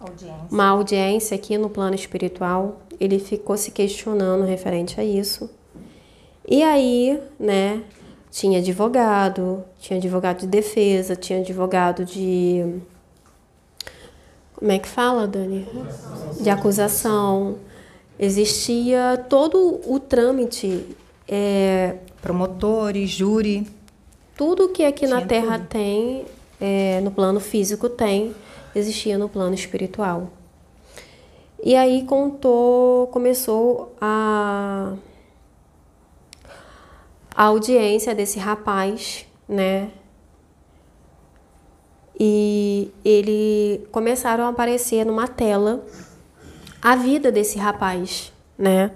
audiência. 0.00 0.46
uma 0.50 0.68
audiência 0.70 1.34
aqui 1.36 1.56
no 1.56 1.70
plano 1.70 1.94
espiritual. 1.94 2.80
Ele 2.98 3.20
ficou 3.20 3.56
se 3.56 3.70
questionando 3.70 4.44
referente 4.44 5.00
a 5.00 5.04
isso. 5.04 5.48
E 6.48 6.64
aí, 6.64 7.20
né, 7.38 7.80
tinha 8.28 8.58
advogado, 8.58 9.64
tinha 9.78 10.00
advogado 10.00 10.40
de 10.40 10.48
defesa, 10.48 11.14
tinha 11.14 11.38
advogado 11.38 12.04
de. 12.04 12.80
Como 14.56 14.72
é 14.72 14.80
que 14.80 14.88
fala, 14.88 15.28
Dani? 15.28 15.64
De 16.40 16.50
acusação. 16.50 17.56
Existia 18.18 19.24
todo 19.28 19.80
o 19.86 19.98
trâmite. 19.98 20.96
É, 21.26 21.96
Promotores, 22.20 23.10
júri. 23.10 23.66
Tudo 24.36 24.68
que 24.68 24.84
aqui 24.84 25.06
na 25.06 25.20
Terra 25.22 25.58
tudo. 25.58 25.68
tem, 25.68 26.24
é, 26.60 27.00
no 27.00 27.10
plano 27.10 27.40
físico 27.40 27.88
tem, 27.88 28.34
existia 28.74 29.16
no 29.16 29.28
plano 29.28 29.54
espiritual. 29.54 30.30
E 31.62 31.74
aí 31.74 32.04
contou, 32.04 33.06
começou 33.08 33.94
a 34.00 34.94
a 37.34 37.44
audiência 37.44 38.14
desse 38.14 38.38
rapaz, 38.38 39.26
né? 39.48 39.90
E 42.18 42.92
ele 43.04 43.86
começaram 43.90 44.44
a 44.44 44.48
aparecer 44.48 45.04
numa 45.04 45.26
tela 45.26 45.84
a 46.84 46.94
vida 46.96 47.32
desse 47.32 47.58
rapaz, 47.58 48.30
né? 48.58 48.90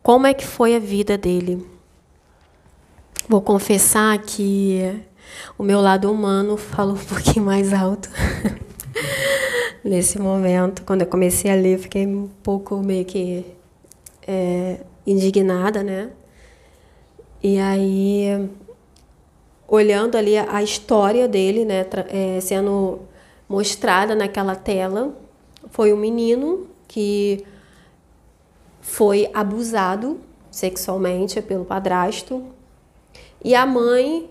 Como 0.00 0.28
é 0.28 0.32
que 0.32 0.46
foi 0.46 0.76
a 0.76 0.78
vida 0.78 1.18
dele? 1.18 1.66
Vou 3.28 3.42
confessar 3.42 4.16
que 4.18 5.02
o 5.58 5.64
meu 5.64 5.80
lado 5.80 6.08
humano 6.08 6.56
falou 6.56 6.94
um 7.02 7.04
pouquinho 7.04 7.46
mais 7.46 7.72
alto. 7.72 8.08
Nesse 9.82 10.20
momento, 10.20 10.84
quando 10.84 11.00
eu 11.00 11.08
comecei 11.08 11.50
a 11.50 11.56
ler, 11.56 11.80
fiquei 11.80 12.06
um 12.06 12.30
pouco 12.44 12.76
meio 12.76 13.04
que 13.04 13.44
é, 14.24 14.78
indignada, 15.04 15.82
né? 15.82 16.10
E 17.42 17.58
aí, 17.58 18.48
olhando 19.66 20.16
ali 20.16 20.38
a 20.38 20.62
história 20.62 21.26
dele, 21.26 21.64
né, 21.64 21.84
é, 22.08 22.40
sendo 22.40 23.00
mostrada 23.48 24.14
naquela 24.14 24.54
tela, 24.54 25.12
foi 25.70 25.92
um 25.92 25.96
menino 25.96 26.72
que 26.86 27.44
foi 28.80 29.30
abusado 29.32 30.20
sexualmente 30.50 31.40
pelo 31.42 31.64
padrasto 31.64 32.44
e 33.42 33.54
a 33.54 33.66
mãe 33.66 34.30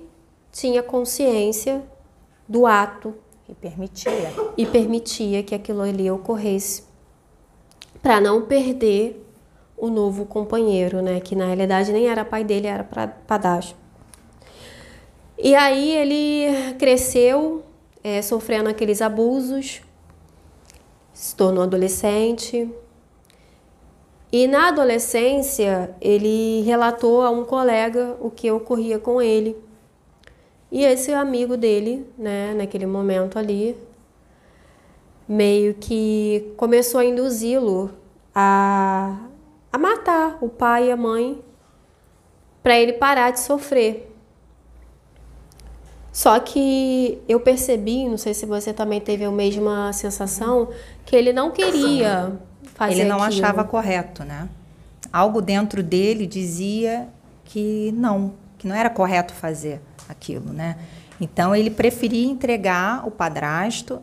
tinha 0.52 0.82
consciência 0.82 1.84
do 2.48 2.66
ato 2.66 3.14
e 3.50 3.54
permitia 3.54 4.34
e 4.56 4.66
permitia 4.66 5.44
que 5.44 5.54
aquilo 5.54 5.82
ali 5.82 6.10
ocorresse 6.10 6.84
para 8.02 8.22
não 8.22 8.44
perder 8.44 9.26
o 9.78 9.90
novo 9.90 10.26
companheiro, 10.26 11.02
né? 11.02 11.20
Que 11.20 11.36
na 11.36 11.46
realidade 11.46 11.92
nem 11.92 12.08
era 12.08 12.24
pai 12.24 12.44
dele, 12.44 12.68
era 12.68 12.84
padrasto. 13.28 13.76
E 15.38 15.56
aí 15.56 15.92
ele 15.92 16.76
cresceu 16.78 17.64
é, 18.04 18.22
sofrendo 18.22 18.70
aqueles 18.70 19.02
abusos, 19.02 19.82
se 21.14 21.36
tornou 21.36 21.64
adolescente. 21.64 22.70
E 24.32 24.48
na 24.48 24.70
adolescência 24.70 25.96
ele 26.02 26.62
relatou 26.64 27.22
a 27.22 27.30
um 27.30 27.46
colega 27.46 28.18
o 28.20 28.32
que 28.32 28.52
ocorria 28.52 28.98
com 28.98 29.22
ele. 29.22 29.56
E 30.72 30.84
esse 30.84 31.14
amigo 31.14 31.56
dele, 31.56 32.08
né, 32.18 32.54
naquele 32.56 32.88
momento 32.88 33.38
ali, 33.38 33.78
meio 35.28 35.76
que 35.76 36.52
começou 36.58 37.00
a 37.00 37.06
induzi-lo 37.06 37.92
a 38.34 39.30
a 39.74 39.78
matar 39.80 40.38
o 40.40 40.48
pai 40.48 40.90
e 40.90 40.92
a 40.92 40.96
mãe 40.96 41.44
para 42.62 42.78
ele 42.78 42.94
parar 42.94 43.32
de 43.32 43.40
sofrer. 43.40 44.13
Só 46.14 46.40
que 46.40 47.20
eu 47.28 47.40
percebi, 47.40 48.08
não 48.08 48.18
sei 48.18 48.34
se 48.34 48.46
você 48.46 48.72
também 48.72 49.02
teve 49.02 49.26
a 49.26 49.32
mesma 49.32 49.92
sensação, 49.92 50.70
que 51.06 51.16
ele 51.16 51.34
não 51.34 51.52
queria 51.52 52.40
fazer 52.76 52.94
Ele 52.94 53.06
não 53.06 53.22
aquilo. 53.22 53.44
achava 53.44 53.64
correto, 53.66 54.24
né? 54.24 54.48
Algo 55.12 55.42
dentro 55.42 55.84
dele 55.84 56.26
dizia 56.26 57.10
que 57.44 57.92
não, 57.94 58.34
que 58.58 58.68
não 58.68 58.76
era 58.76 58.90
correto 58.90 59.34
fazer 59.34 59.82
aquilo, 60.08 60.54
né? 60.54 60.78
Então 61.20 61.56
ele 61.56 61.72
preferia 61.72 62.28
entregar 62.28 63.06
o 63.08 63.12
padrasto 63.12 64.00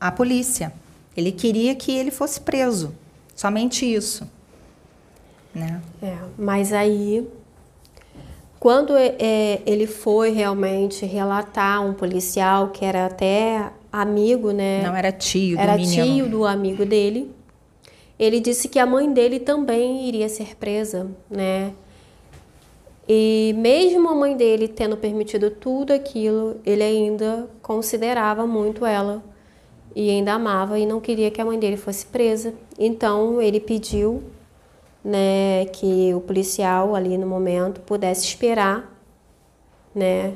à 0.00 0.10
polícia. 0.10 0.72
Ele 1.16 1.32
queria 1.32 1.74
que 1.74 1.92
ele 1.92 2.10
fosse 2.10 2.40
preso. 2.40 2.92
Somente 3.34 3.86
isso 3.86 4.26
né? 5.54 5.80
É, 6.02 6.16
mas 6.38 6.72
aí, 6.72 7.28
quando 8.60 8.94
é, 8.94 9.62
ele 9.64 9.86
foi 9.86 10.32
realmente 10.32 11.06
relatar 11.06 11.82
um 11.82 11.94
policial 11.94 12.68
que 12.68 12.84
era 12.84 13.06
até 13.06 13.72
amigo, 13.90 14.50
né? 14.50 14.82
Não 14.82 14.94
era 14.94 15.10
tio 15.10 15.56
do 15.56 15.62
era 15.62 15.76
menino. 15.76 16.04
tio 16.04 16.28
do 16.28 16.44
amigo 16.44 16.84
dele. 16.84 17.30
Ele 18.18 18.38
disse 18.38 18.68
que 18.68 18.78
a 18.78 18.84
mãe 18.84 19.10
dele 19.10 19.40
também 19.40 20.06
iria 20.06 20.28
ser 20.28 20.54
presa, 20.56 21.10
né? 21.30 21.72
E 23.08 23.54
mesmo 23.56 24.10
a 24.10 24.14
mãe 24.14 24.36
dele 24.36 24.68
tendo 24.68 24.94
permitido 24.94 25.50
tudo 25.50 25.94
aquilo, 25.94 26.60
ele 26.64 26.82
ainda 26.82 27.48
considerava 27.62 28.46
muito 28.46 28.84
ela 28.84 29.24
e 29.96 30.10
ainda 30.10 30.34
amava 30.34 30.78
e 30.78 30.84
não 30.84 31.00
queria 31.00 31.30
que 31.30 31.40
a 31.40 31.44
mãe 31.46 31.58
dele 31.58 31.78
fosse 31.78 32.04
presa. 32.04 32.52
Então 32.78 33.40
ele 33.40 33.58
pediu 33.58 34.22
né, 35.04 35.66
que 35.66 36.12
o 36.14 36.20
policial 36.20 36.94
ali 36.94 37.16
no 37.16 37.26
momento 37.26 37.80
pudesse 37.80 38.26
esperar, 38.26 38.90
né, 39.94 40.34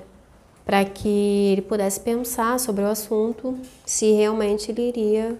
para 0.64 0.84
que 0.84 1.52
ele 1.52 1.62
pudesse 1.62 2.00
pensar 2.00 2.58
sobre 2.58 2.82
o 2.82 2.86
assunto, 2.86 3.58
se 3.84 4.12
realmente 4.12 4.70
ele 4.70 4.88
iria 4.88 5.38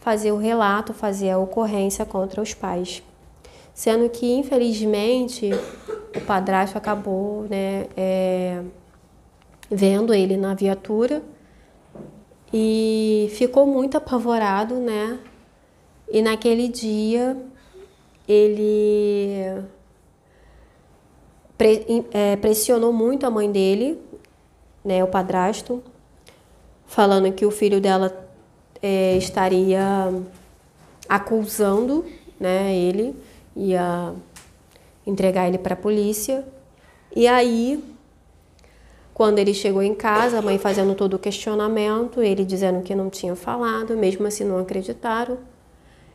fazer 0.00 0.32
o 0.32 0.36
relato, 0.36 0.92
fazer 0.92 1.30
a 1.30 1.38
ocorrência 1.38 2.04
contra 2.04 2.42
os 2.42 2.54
pais. 2.54 3.02
Sendo 3.72 4.08
que, 4.10 4.26
infelizmente, 4.32 5.50
o 6.16 6.20
padrasto 6.22 6.76
acabou 6.76 7.42
né, 7.48 7.86
é, 7.96 8.60
vendo 9.70 10.12
ele 10.12 10.36
na 10.36 10.54
viatura 10.54 11.22
e 12.52 13.30
ficou 13.34 13.66
muito 13.66 13.96
apavorado, 13.96 14.74
né? 14.76 15.18
E 16.10 16.22
naquele 16.22 16.68
dia 16.68 17.36
ele 18.28 19.62
pre, 21.56 22.04
é, 22.12 22.36
pressionou 22.36 22.92
muito 22.92 23.24
a 23.24 23.30
mãe 23.30 23.50
dele, 23.50 23.98
né, 24.84 25.02
o 25.02 25.08
padrasto, 25.08 25.82
falando 26.86 27.32
que 27.32 27.46
o 27.46 27.50
filho 27.50 27.80
dela 27.80 28.28
é, 28.82 29.16
estaria 29.16 30.12
acusando, 31.08 32.04
né, 32.38 32.74
ele 32.74 33.16
ia 33.56 34.12
entregar 35.06 35.48
ele 35.48 35.58
para 35.58 35.74
a 35.74 35.76
polícia. 35.76 36.44
E 37.16 37.26
aí, 37.26 37.82
quando 39.14 39.38
ele 39.38 39.54
chegou 39.54 39.82
em 39.82 39.94
casa, 39.94 40.38
a 40.38 40.42
mãe 40.42 40.58
fazendo 40.58 40.94
todo 40.94 41.14
o 41.14 41.18
questionamento, 41.18 42.22
ele 42.22 42.44
dizendo 42.44 42.82
que 42.82 42.94
não 42.94 43.08
tinha 43.10 43.34
falado, 43.34 43.96
mesmo 43.96 44.26
assim 44.26 44.44
não 44.44 44.58
acreditaram. 44.58 45.38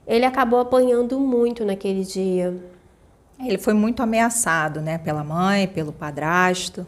Ele 0.06 0.26
acabou 0.26 0.60
apanhando 0.60 1.20
muito 1.20 1.63
naquele 1.63 2.04
dia. 2.04 2.56
Ele 3.39 3.58
foi 3.58 3.74
muito 3.74 4.02
ameaçado, 4.02 4.82
né, 4.82 4.98
pela 4.98 5.24
mãe, 5.24 5.68
pelo 5.68 5.92
padrasto, 5.92 6.86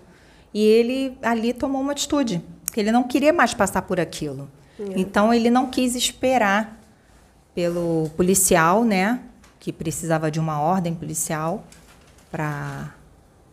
e 0.54 0.64
ele 0.64 1.18
ali 1.22 1.54
tomou 1.54 1.82
uma 1.82 1.92
atitude, 1.92 2.42
que 2.72 2.80
ele 2.80 2.92
não 2.92 3.04
queria 3.04 3.34
mais 3.34 3.54
passar 3.54 3.82
por 3.82 4.00
aquilo. 4.00 4.50
É. 4.80 4.84
Então 4.96 5.34
ele 5.34 5.50
não 5.50 5.70
quis 5.70 5.96
esperar 5.96 6.80
pelo 7.54 8.10
policial, 8.16 8.84
né, 8.84 9.22
que 9.60 9.72
precisava 9.72 10.30
de 10.30 10.40
uma 10.40 10.62
ordem 10.62 10.94
policial 10.94 11.66
para 12.30 12.94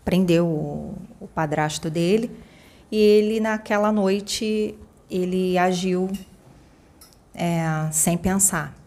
prender 0.04 0.42
o, 0.42 0.94
o 1.20 1.28
padrasto 1.28 1.88
dele. 1.88 2.30
E 2.90 2.96
ele 2.96 3.40
naquela 3.40 3.90
noite 3.90 4.74
ele 5.10 5.56
agiu 5.56 6.10
é, 7.34 7.88
sem 7.90 8.18
pensar 8.18 8.81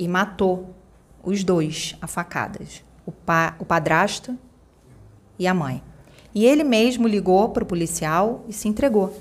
e 0.00 0.08
matou 0.08 0.74
os 1.22 1.44
dois 1.44 1.94
a 2.00 2.06
facadas, 2.06 2.82
o, 3.04 3.12
pa, 3.12 3.54
o 3.58 3.66
padrasto 3.66 4.36
e 5.38 5.46
a 5.46 5.52
mãe. 5.52 5.82
E 6.34 6.46
ele 6.46 6.64
mesmo 6.64 7.06
ligou 7.06 7.50
para 7.50 7.62
o 7.62 7.66
policial 7.66 8.42
e 8.48 8.52
se 8.54 8.66
entregou. 8.66 9.14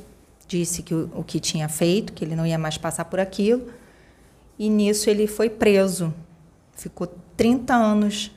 Disse 0.47 0.81
que 0.81 0.93
o, 0.93 1.11
o 1.13 1.23
que 1.23 1.37
tinha 1.37 1.67
feito, 1.67 2.13
que 2.13 2.23
ele 2.23 2.33
não 2.33 2.45
ia 2.45 2.57
mais 2.57 2.77
passar 2.77 3.05
por 3.05 3.19
aquilo. 3.19 3.67
E 4.57 4.69
nisso 4.69 5.09
ele 5.09 5.27
foi 5.27 5.49
preso. 5.49 6.13
Ficou 6.71 7.13
30 7.35 7.75
anos 7.75 8.31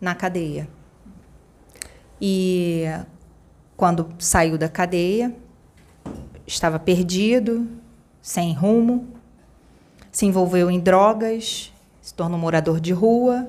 na 0.00 0.14
cadeia. 0.14 0.68
E 2.20 2.84
quando 3.76 4.08
saiu 4.16 4.56
da 4.56 4.68
cadeia, 4.68 5.34
estava 6.46 6.78
perdido, 6.78 7.66
sem 8.22 8.52
rumo, 8.52 9.08
se 10.12 10.24
envolveu 10.24 10.70
em 10.70 10.78
drogas, 10.78 11.72
se 12.00 12.14
tornou 12.14 12.38
morador 12.38 12.80
de 12.80 12.92
rua 12.92 13.48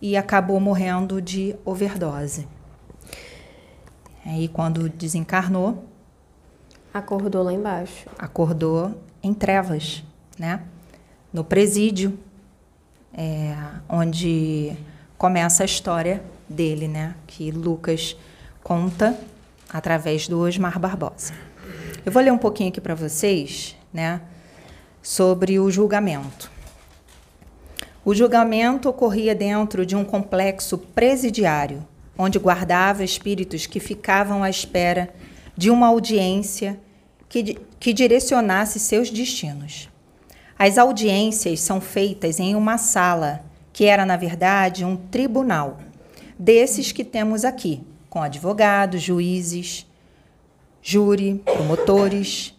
e 0.00 0.16
acabou 0.16 0.58
morrendo 0.58 1.20
de 1.20 1.54
overdose. 1.64 2.48
Aí, 4.24 4.48
quando 4.48 4.88
desencarnou, 4.88 5.84
acordou 6.92 7.42
lá 7.42 7.52
embaixo. 7.52 8.08
Acordou 8.18 9.00
em 9.22 9.32
trevas, 9.32 10.02
né? 10.38 10.62
No 11.32 11.44
presídio, 11.44 12.18
é, 13.12 13.54
onde 13.88 14.76
começa 15.16 15.62
a 15.62 15.66
história 15.66 16.22
dele, 16.48 16.88
né? 16.88 17.14
Que 17.26 17.50
Lucas 17.50 18.16
conta 18.62 19.18
através 19.72 20.26
do 20.28 20.40
Osmar 20.40 20.78
Barbosa. 20.78 21.32
Eu 22.04 22.10
vou 22.10 22.22
ler 22.22 22.32
um 22.32 22.38
pouquinho 22.38 22.70
aqui 22.70 22.80
para 22.80 22.94
vocês, 22.94 23.76
né? 23.92 24.20
Sobre 25.02 25.58
o 25.58 25.70
julgamento. 25.70 26.50
O 28.10 28.14
julgamento 28.14 28.88
ocorria 28.88 29.36
dentro 29.36 29.86
de 29.86 29.94
um 29.94 30.04
complexo 30.04 30.76
presidiário 30.76 31.86
onde 32.18 32.40
guardava 32.40 33.04
espíritos 33.04 33.66
que 33.66 33.78
ficavam 33.78 34.42
à 34.42 34.50
espera 34.50 35.14
de 35.56 35.70
uma 35.70 35.86
audiência 35.86 36.76
que, 37.28 37.56
que 37.78 37.92
direcionasse 37.92 38.80
seus 38.80 39.10
destinos. 39.10 39.88
As 40.58 40.76
audiências 40.76 41.60
são 41.60 41.80
feitas 41.80 42.40
em 42.40 42.56
uma 42.56 42.78
sala, 42.78 43.44
que 43.72 43.84
era, 43.84 44.04
na 44.04 44.16
verdade, 44.16 44.84
um 44.84 44.96
tribunal, 44.96 45.78
desses 46.36 46.90
que 46.90 47.04
temos 47.04 47.44
aqui, 47.44 47.80
com 48.08 48.20
advogados, 48.20 49.00
juízes, 49.00 49.86
júri, 50.82 51.40
promotores. 51.44 52.58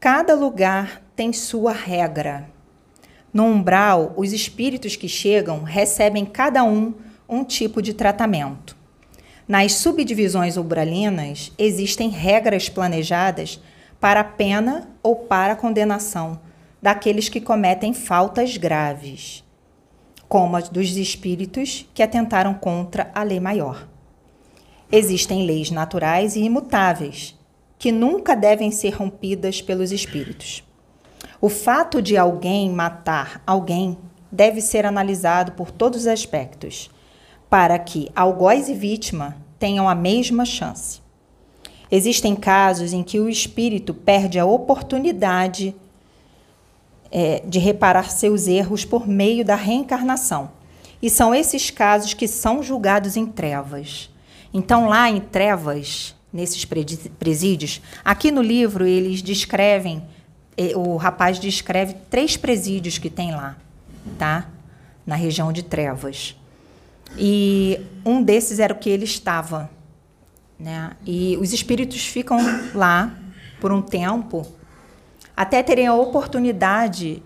Cada 0.00 0.34
lugar 0.34 1.04
tem 1.14 1.32
sua 1.32 1.70
regra. 1.70 2.55
No 3.36 3.44
umbral, 3.44 4.14
os 4.16 4.32
espíritos 4.32 4.96
que 4.96 5.06
chegam 5.06 5.62
recebem 5.62 6.24
cada 6.24 6.64
um 6.64 6.94
um 7.28 7.44
tipo 7.44 7.82
de 7.82 7.92
tratamento. 7.92 8.74
Nas 9.46 9.74
subdivisões 9.74 10.56
umbralinas, 10.56 11.52
existem 11.58 12.08
regras 12.08 12.70
planejadas 12.70 13.60
para 14.00 14.24
pena 14.24 14.88
ou 15.02 15.16
para 15.16 15.54
condenação 15.54 16.40
daqueles 16.80 17.28
que 17.28 17.38
cometem 17.38 17.92
faltas 17.92 18.56
graves, 18.56 19.44
como 20.26 20.56
as 20.56 20.70
dos 20.70 20.96
espíritos 20.96 21.86
que 21.92 22.02
atentaram 22.02 22.54
contra 22.54 23.10
a 23.14 23.22
lei 23.22 23.38
maior. 23.38 23.86
Existem 24.90 25.44
leis 25.44 25.70
naturais 25.70 26.36
e 26.36 26.40
imutáveis, 26.40 27.38
que 27.78 27.92
nunca 27.92 28.34
devem 28.34 28.70
ser 28.70 28.94
rompidas 28.94 29.60
pelos 29.60 29.92
espíritos. 29.92 30.65
O 31.46 31.48
fato 31.48 32.02
de 32.02 32.16
alguém 32.16 32.68
matar 32.70 33.40
alguém 33.46 33.96
deve 34.32 34.60
ser 34.60 34.84
analisado 34.84 35.52
por 35.52 35.70
todos 35.70 36.00
os 36.00 36.06
aspectos, 36.08 36.90
para 37.48 37.78
que 37.78 38.10
algoz 38.16 38.68
e 38.68 38.74
vítima 38.74 39.36
tenham 39.56 39.88
a 39.88 39.94
mesma 39.94 40.44
chance. 40.44 41.00
Existem 41.88 42.34
casos 42.34 42.92
em 42.92 43.04
que 43.04 43.20
o 43.20 43.28
espírito 43.28 43.94
perde 43.94 44.40
a 44.40 44.44
oportunidade 44.44 45.72
é, 47.12 47.40
de 47.46 47.60
reparar 47.60 48.10
seus 48.10 48.48
erros 48.48 48.84
por 48.84 49.06
meio 49.06 49.44
da 49.44 49.54
reencarnação. 49.54 50.50
E 51.00 51.08
são 51.08 51.32
esses 51.32 51.70
casos 51.70 52.12
que 52.12 52.26
são 52.26 52.60
julgados 52.60 53.16
em 53.16 53.24
trevas. 53.24 54.10
Então, 54.52 54.88
lá 54.88 55.08
em 55.08 55.20
trevas, 55.20 56.12
nesses 56.32 56.64
presídios, 56.64 57.80
aqui 58.04 58.32
no 58.32 58.42
livro 58.42 58.84
eles 58.84 59.22
descrevem, 59.22 60.02
o 60.74 60.96
rapaz 60.96 61.38
descreve 61.38 61.94
três 62.10 62.36
presídios 62.36 62.98
que 62.98 63.10
tem 63.10 63.32
lá, 63.32 63.56
tá? 64.18 64.48
Na 65.06 65.14
região 65.14 65.52
de 65.52 65.62
trevas. 65.62 66.36
E 67.18 67.80
um 68.04 68.22
desses 68.22 68.58
era 68.58 68.72
o 68.72 68.78
que 68.78 68.90
ele 68.90 69.04
estava. 69.04 69.70
Né? 70.58 70.92
E 71.04 71.36
os 71.36 71.52
espíritos 71.52 72.06
ficam 72.06 72.38
lá 72.74 73.14
por 73.60 73.70
um 73.70 73.82
tempo 73.82 74.46
até 75.36 75.62
terem 75.62 75.86
a 75.86 75.94
oportunidade 75.94 77.22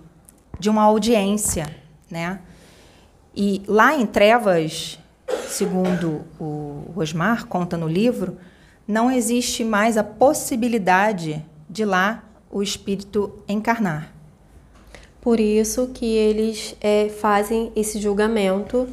de 0.59 0.69
uma 0.69 0.83
audiência. 0.83 1.75
Né? 2.11 2.41
E 3.35 3.63
lá 3.67 3.95
em 3.95 4.05
Trevas, 4.05 4.99
segundo 5.49 6.25
o 6.39 6.91
Osmar 6.97 7.47
conta 7.47 7.77
no 7.77 7.87
livro, 7.87 8.37
não 8.87 9.11
existe 9.11 9.63
mais 9.63 9.97
a 9.97 10.03
possibilidade 10.03 11.45
de 11.69 11.85
lá 11.85 12.25
o 12.51 12.63
espírito 12.63 13.33
encarnar. 13.49 14.13
Por 15.21 15.39
isso 15.39 15.89
que 15.89 16.07
eles 16.07 16.75
é, 16.81 17.09
fazem 17.09 17.71
esse 17.77 18.01
julgamento 18.01 18.89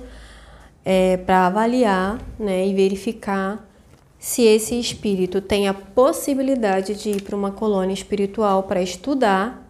é, 0.83 1.17
para 1.17 1.47
avaliar 1.47 2.19
né, 2.37 2.67
e 2.67 2.73
verificar 2.73 3.65
se 4.19 4.43
esse 4.43 4.79
espírito 4.79 5.41
tem 5.41 5.67
a 5.67 5.73
possibilidade 5.73 6.95
de 6.95 7.11
ir 7.11 7.21
para 7.21 7.35
uma 7.35 7.51
colônia 7.51 7.93
espiritual 7.93 8.63
para 8.63 8.81
estudar 8.81 9.69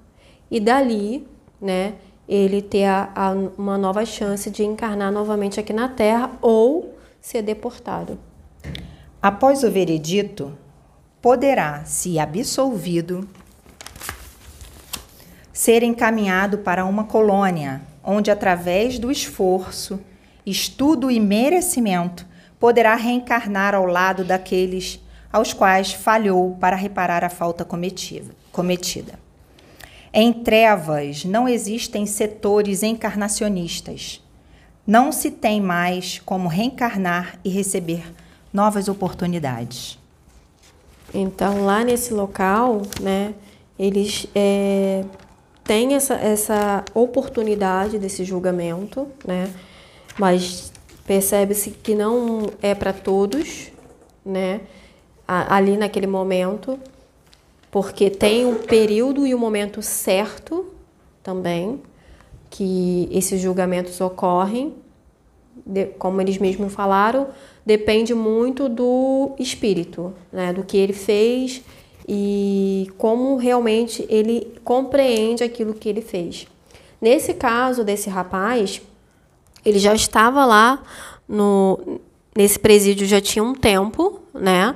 e 0.49 0.59
dali, 0.59 1.27
né, 1.61 1.95
ele 2.27 2.61
ter 2.61 2.85
a, 2.85 3.11
a, 3.15 3.31
uma 3.57 3.77
nova 3.77 4.05
chance 4.05 4.49
de 4.49 4.63
encarnar 4.63 5.11
novamente 5.11 5.59
aqui 5.59 5.73
na 5.73 5.87
Terra 5.87 6.31
ou 6.41 6.95
ser 7.21 7.41
deportado. 7.41 8.17
Após 9.21 9.63
o 9.63 9.71
veredito, 9.71 10.57
poderá, 11.21 11.83
se 11.85 12.19
absolvido, 12.19 13.27
ser 15.57 15.81
encaminhado 15.81 16.59
para 16.59 16.85
uma 16.85 17.03
colônia, 17.03 17.81
onde, 18.03 18.29
através 18.29 18.99
do 18.99 19.09
esforço 19.11 19.99
estudo 20.45 21.09
e 21.09 21.19
merecimento, 21.19 22.27
poderá 22.59 22.93
reencarnar 22.93 23.73
ao 23.73 23.87
lado 23.87 24.23
daqueles 24.23 24.99
aos 25.33 25.53
quais 25.53 25.93
falhou 25.93 26.55
para 26.59 26.75
reparar 26.75 27.23
a 27.23 27.29
falta 27.29 27.65
cometida. 27.65 29.19
Em 30.13 30.31
trevas 30.31 31.25
não 31.25 31.49
existem 31.49 32.05
setores 32.05 32.83
encarnacionistas. 32.83 34.23
Não 34.85 35.11
se 35.11 35.31
tem 35.31 35.59
mais 35.59 36.19
como 36.23 36.47
reencarnar 36.47 37.39
e 37.43 37.49
receber 37.49 38.13
novas 38.53 38.87
oportunidades. 38.87 39.97
Então, 41.11 41.65
lá 41.65 41.83
nesse 41.83 42.13
local, 42.13 42.83
né, 43.01 43.33
eles 43.79 44.27
é, 44.35 45.03
têm 45.67 45.93
essa, 45.93 46.15
essa 46.15 46.85
oportunidade 46.93 47.99
desse 47.99 48.23
julgamento, 48.23 49.07
né? 49.25 49.53
mas 50.17 50.71
percebe-se 51.05 51.71
que 51.71 51.93
não 51.93 52.49
é 52.61 52.73
para 52.73 52.91
todos, 52.91 53.71
né? 54.25 54.61
Ali 55.27 55.77
naquele 55.77 56.07
momento, 56.07 56.79
porque 57.69 58.09
tem 58.09 58.45
um 58.45 58.55
período 58.55 59.27
e 59.27 59.35
um 59.35 59.37
momento 59.37 59.81
certo 59.81 60.73
também 61.21 61.81
que 62.49 63.09
esses 63.11 63.41
julgamentos 63.41 63.99
ocorrem, 63.99 64.73
como 65.99 66.21
eles 66.21 66.37
mesmos 66.37 66.73
falaram, 66.73 67.27
depende 67.65 68.13
muito 68.13 68.69
do 68.69 69.35
espírito, 69.37 70.13
né? 70.31 70.53
Do 70.53 70.63
que 70.63 70.77
ele 70.77 70.93
fez 70.93 71.61
e 72.07 72.89
como 72.97 73.35
realmente 73.35 74.05
ele 74.09 74.53
compreende 74.63 75.43
aquilo 75.43 75.73
que 75.73 75.89
ele 75.89 76.01
fez. 76.01 76.47
Nesse 77.01 77.33
caso 77.33 77.83
desse 77.83 78.09
rapaz, 78.09 78.81
ele 79.65 79.77
já 79.77 79.93
estava 79.93 80.45
lá 80.45 80.81
no, 81.27 81.99
nesse 82.35 82.57
presídio 82.57 83.05
já 83.05 83.19
tinha 83.19 83.43
um 83.43 83.53
tempo, 83.53 84.21
né? 84.33 84.73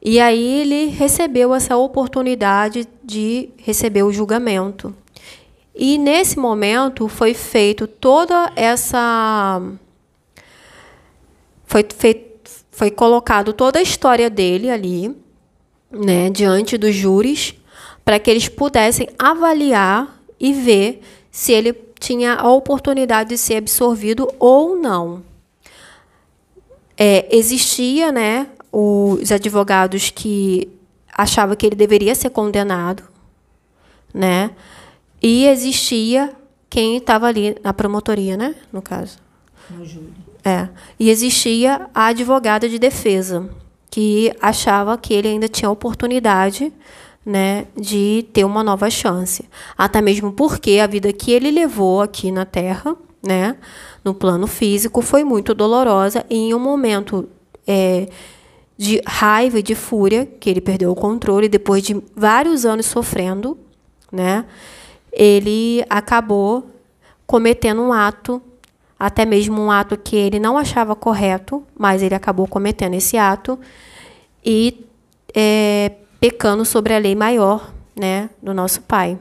E 0.00 0.20
aí 0.20 0.60
ele 0.60 0.86
recebeu 0.86 1.54
essa 1.54 1.76
oportunidade 1.76 2.86
de 3.02 3.50
receber 3.56 4.02
o 4.02 4.12
julgamento. 4.12 4.94
E 5.74 5.98
nesse 5.98 6.38
momento 6.38 7.08
foi 7.08 7.34
feito 7.34 7.86
toda 7.86 8.52
essa 8.54 9.60
foi 11.66 11.84
feito 11.96 12.34
foi 12.70 12.90
colocado 12.90 13.52
toda 13.52 13.78
a 13.78 13.82
história 13.82 14.28
dele 14.28 14.68
ali, 14.68 15.16
né, 15.94 16.30
diante 16.30 16.76
dos 16.76 16.94
júris, 16.94 17.54
para 18.04 18.18
que 18.18 18.30
eles 18.30 18.48
pudessem 18.48 19.08
avaliar 19.18 20.20
e 20.38 20.52
ver 20.52 21.02
se 21.30 21.52
ele 21.52 21.72
tinha 21.98 22.34
a 22.34 22.50
oportunidade 22.50 23.30
de 23.30 23.38
ser 23.38 23.56
absorvido 23.56 24.28
ou 24.38 24.76
não. 24.76 25.22
É, 26.96 27.26
existia 27.34 28.12
né, 28.12 28.46
os 28.70 29.32
advogados 29.32 30.10
que 30.10 30.68
achavam 31.12 31.56
que 31.56 31.66
ele 31.66 31.76
deveria 31.76 32.14
ser 32.14 32.30
condenado, 32.30 33.04
né? 34.12 34.50
E 35.22 35.46
existia 35.46 36.32
quem 36.68 36.96
estava 36.96 37.26
ali 37.26 37.56
na 37.62 37.72
promotoria, 37.72 38.36
né? 38.36 38.54
No 38.72 38.82
caso. 38.82 39.18
No 39.70 39.84
júri. 39.84 40.12
É. 40.44 40.68
E 41.00 41.08
existia 41.08 41.88
a 41.94 42.06
advogada 42.06 42.68
de 42.68 42.78
defesa, 42.78 43.48
que 43.94 44.34
achava 44.40 44.98
que 44.98 45.14
ele 45.14 45.28
ainda 45.28 45.46
tinha 45.46 45.70
oportunidade 45.70 46.72
né, 47.24 47.68
de 47.76 48.26
ter 48.32 48.44
uma 48.44 48.60
nova 48.60 48.90
chance. 48.90 49.48
Até 49.78 50.02
mesmo 50.02 50.32
porque 50.32 50.80
a 50.82 50.86
vida 50.88 51.12
que 51.12 51.30
ele 51.30 51.48
levou 51.52 52.02
aqui 52.02 52.32
na 52.32 52.44
Terra, 52.44 52.96
né, 53.24 53.56
no 54.02 54.12
plano 54.12 54.48
físico, 54.48 55.00
foi 55.00 55.22
muito 55.22 55.54
dolorosa 55.54 56.26
e 56.28 56.48
em 56.48 56.54
um 56.54 56.58
momento 56.58 57.28
é, 57.64 58.08
de 58.76 59.00
raiva 59.06 59.60
e 59.60 59.62
de 59.62 59.76
fúria, 59.76 60.26
que 60.26 60.50
ele 60.50 60.60
perdeu 60.60 60.90
o 60.90 60.96
controle 60.96 61.48
depois 61.48 61.80
de 61.84 62.02
vários 62.16 62.66
anos 62.66 62.86
sofrendo, 62.86 63.56
né, 64.10 64.44
ele 65.12 65.84
acabou 65.88 66.68
cometendo 67.28 67.80
um 67.80 67.92
ato, 67.92 68.42
até 68.98 69.24
mesmo 69.24 69.60
um 69.60 69.70
ato 69.70 69.96
que 69.96 70.16
ele 70.16 70.38
não 70.38 70.56
achava 70.56 70.94
correto, 70.94 71.62
mas 71.76 72.02
ele 72.02 72.14
acabou 72.14 72.46
cometendo 72.46 72.94
esse 72.94 73.16
ato 73.16 73.58
e 74.44 74.86
é, 75.34 75.92
pecando 76.20 76.64
sobre 76.64 76.94
a 76.94 76.98
lei 76.98 77.14
maior, 77.14 77.72
né, 77.96 78.30
do 78.42 78.54
nosso 78.54 78.82
Pai. 78.82 79.18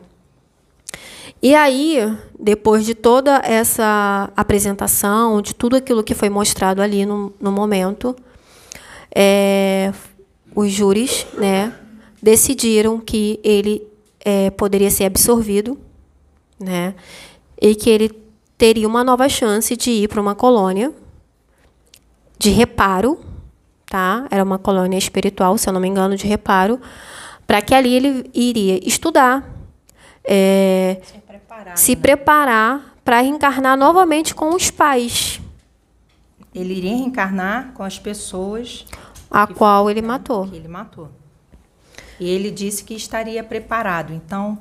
E 1.42 1.54
aí, 1.54 1.98
depois 2.40 2.86
de 2.86 2.96
toda 2.96 3.42
essa 3.44 4.32
apresentação, 4.36 5.42
de 5.42 5.54
tudo 5.54 5.76
aquilo 5.76 6.04
que 6.04 6.14
foi 6.14 6.30
mostrado 6.30 6.82
ali 6.82 7.06
no, 7.06 7.34
no 7.40 7.52
momento, 7.52 8.16
é, 9.14 9.92
os 10.56 10.72
júris, 10.72 11.28
né, 11.34 11.74
decidiram 12.22 13.00
que 13.00 13.40
ele 13.44 13.86
é, 14.24 14.50
poderia 14.52 14.90
ser 14.90 15.04
absorvido, 15.04 15.78
né, 16.58 16.96
e 17.62 17.76
que 17.76 17.90
ele 17.90 18.23
teria 18.64 18.88
uma 18.88 19.04
nova 19.04 19.28
chance 19.28 19.76
de 19.76 19.92
ir 19.92 20.08
para 20.08 20.22
uma 20.22 20.34
colônia 20.34 20.94
de 22.40 22.50
reparo 22.50 23.20
tá? 23.94 24.26
Era 24.32 24.42
uma 24.44 24.58
colônia 24.58 24.98
espiritual, 24.98 25.56
se 25.56 25.70
eu 25.70 25.74
não 25.74 25.80
me 25.82 25.88
engano, 25.88 26.16
de 26.16 26.26
reparo, 26.26 26.82
para 27.46 27.62
que 27.62 27.76
ali 27.76 27.94
ele 27.94 28.28
iria 28.34 28.80
estudar, 28.88 29.48
é, 30.24 31.00
se 31.04 31.20
preparar, 31.20 31.78
se 31.78 31.96
né? 31.96 32.02
preparar 32.02 32.96
para 33.06 33.22
reencarnar 33.22 33.78
novamente 33.78 34.34
com 34.34 34.56
os 34.56 34.72
pais. 34.72 35.40
Ele 36.56 36.74
iria 36.74 36.96
reencarnar 36.96 37.74
com 37.74 37.84
as 37.84 38.00
pessoas 38.00 38.84
a 39.30 39.46
qual 39.46 39.92
ele 39.92 40.02
matou. 40.02 40.50
Ele 40.52 40.68
matou. 40.68 41.12
E 42.20 42.28
ele 42.28 42.50
disse 42.50 42.84
que 42.84 42.96
estaria 42.96 43.44
preparado. 43.44 44.12
Então, 44.12 44.58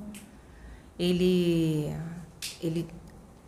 ele 0.98 1.90
ele 2.62 2.86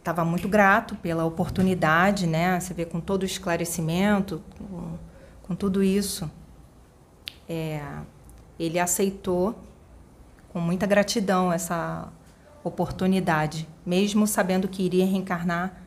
estava 0.05 0.25
muito 0.25 0.49
grato 0.49 0.95
pela 0.97 1.25
oportunidade, 1.25 2.27
né? 2.27 2.61
Você 2.61 2.75
vê 2.75 2.85
com 2.85 3.01
todo 3.01 3.23
o 3.23 3.27
esclarecimento, 3.27 4.43
com 4.59 4.99
com 5.47 5.55
tudo 5.55 5.83
isso, 5.83 6.31
é, 7.49 7.81
ele 8.59 8.79
aceitou 8.79 9.55
com 10.49 10.59
muita 10.59 10.87
gratidão 10.87 11.53
essa 11.53 12.09
oportunidade, 12.63 13.69
mesmo 13.85 14.27
sabendo 14.27 14.67
que 14.67 14.83
iria 14.83 15.05
reencarnar 15.05 15.83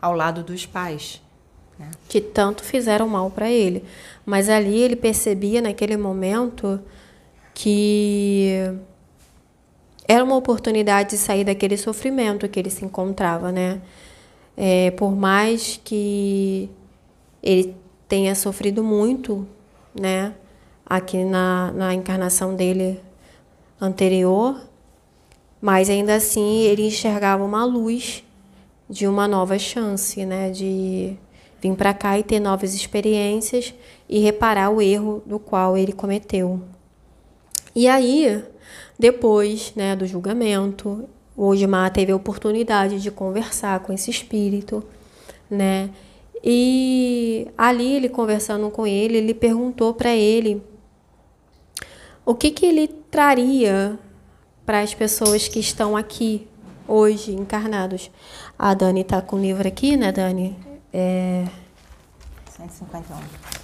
ao 0.00 0.14
lado 0.14 0.42
dos 0.42 0.64
pais. 0.64 1.20
Né? 1.78 1.90
Que 2.08 2.18
tanto 2.20 2.64
fizeram 2.64 3.06
mal 3.06 3.30
para 3.30 3.50
ele. 3.50 3.84
Mas 4.24 4.48
ali 4.48 4.78
ele 4.80 4.96
percebia 4.96 5.60
naquele 5.60 5.96
momento 5.98 6.80
que 7.52 8.74
era 10.06 10.22
uma 10.22 10.36
oportunidade 10.36 11.10
de 11.10 11.16
sair 11.16 11.44
daquele 11.44 11.76
sofrimento 11.76 12.48
que 12.48 12.58
ele 12.58 12.70
se 12.70 12.84
encontrava, 12.84 13.50
né? 13.50 13.80
É, 14.56 14.90
por 14.92 15.16
mais 15.16 15.80
que 15.82 16.70
ele 17.42 17.74
tenha 18.06 18.34
sofrido 18.34 18.84
muito, 18.84 19.46
né? 19.98 20.34
Aqui 20.86 21.24
na, 21.24 21.72
na 21.72 21.94
encarnação 21.94 22.54
dele 22.54 23.00
anterior, 23.80 24.60
mas 25.60 25.88
ainda 25.88 26.14
assim 26.14 26.60
ele 26.60 26.86
enxergava 26.86 27.42
uma 27.42 27.64
luz 27.64 28.22
de 28.88 29.06
uma 29.06 29.26
nova 29.26 29.58
chance, 29.58 30.24
né? 30.26 30.50
De 30.50 31.16
vir 31.60 31.74
para 31.74 31.94
cá 31.94 32.18
e 32.18 32.22
ter 32.22 32.38
novas 32.38 32.74
experiências 32.74 33.72
e 34.06 34.18
reparar 34.18 34.68
o 34.68 34.82
erro 34.82 35.22
do 35.24 35.38
qual 35.38 35.78
ele 35.78 35.92
cometeu. 35.92 36.60
E 37.74 37.88
aí, 37.88 38.44
depois 38.98 39.72
né, 39.74 39.96
do 39.96 40.06
julgamento, 40.06 41.08
o 41.36 41.46
Osmar 41.46 41.92
teve 41.92 42.12
a 42.12 42.16
oportunidade 42.16 43.00
de 43.00 43.10
conversar 43.10 43.80
com 43.80 43.92
esse 43.92 44.10
espírito, 44.10 44.84
né? 45.50 45.90
E 46.42 47.48
ali 47.56 47.94
ele 47.94 48.08
conversando 48.08 48.70
com 48.70 48.86
ele, 48.86 49.16
ele 49.16 49.34
perguntou 49.34 49.94
para 49.94 50.14
ele 50.14 50.62
o 52.24 52.34
que 52.34 52.50
que 52.50 52.66
ele 52.66 52.86
traria 52.86 53.98
para 54.64 54.80
as 54.80 54.94
pessoas 54.94 55.48
que 55.48 55.58
estão 55.58 55.96
aqui 55.96 56.46
hoje 56.86 57.32
encarnados. 57.32 58.10
A 58.58 58.74
Dani 58.74 59.00
está 59.00 59.20
com 59.20 59.36
o 59.36 59.40
livro 59.40 59.66
aqui, 59.66 59.96
né, 59.96 60.12
Dani? 60.12 60.56
É... 60.92 61.46
151. 62.56 63.63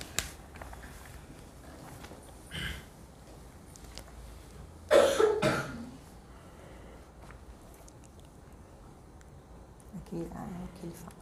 Ah, 10.35 10.47
aqui 10.65 10.85
ele 10.85 10.93
fala. 10.95 11.13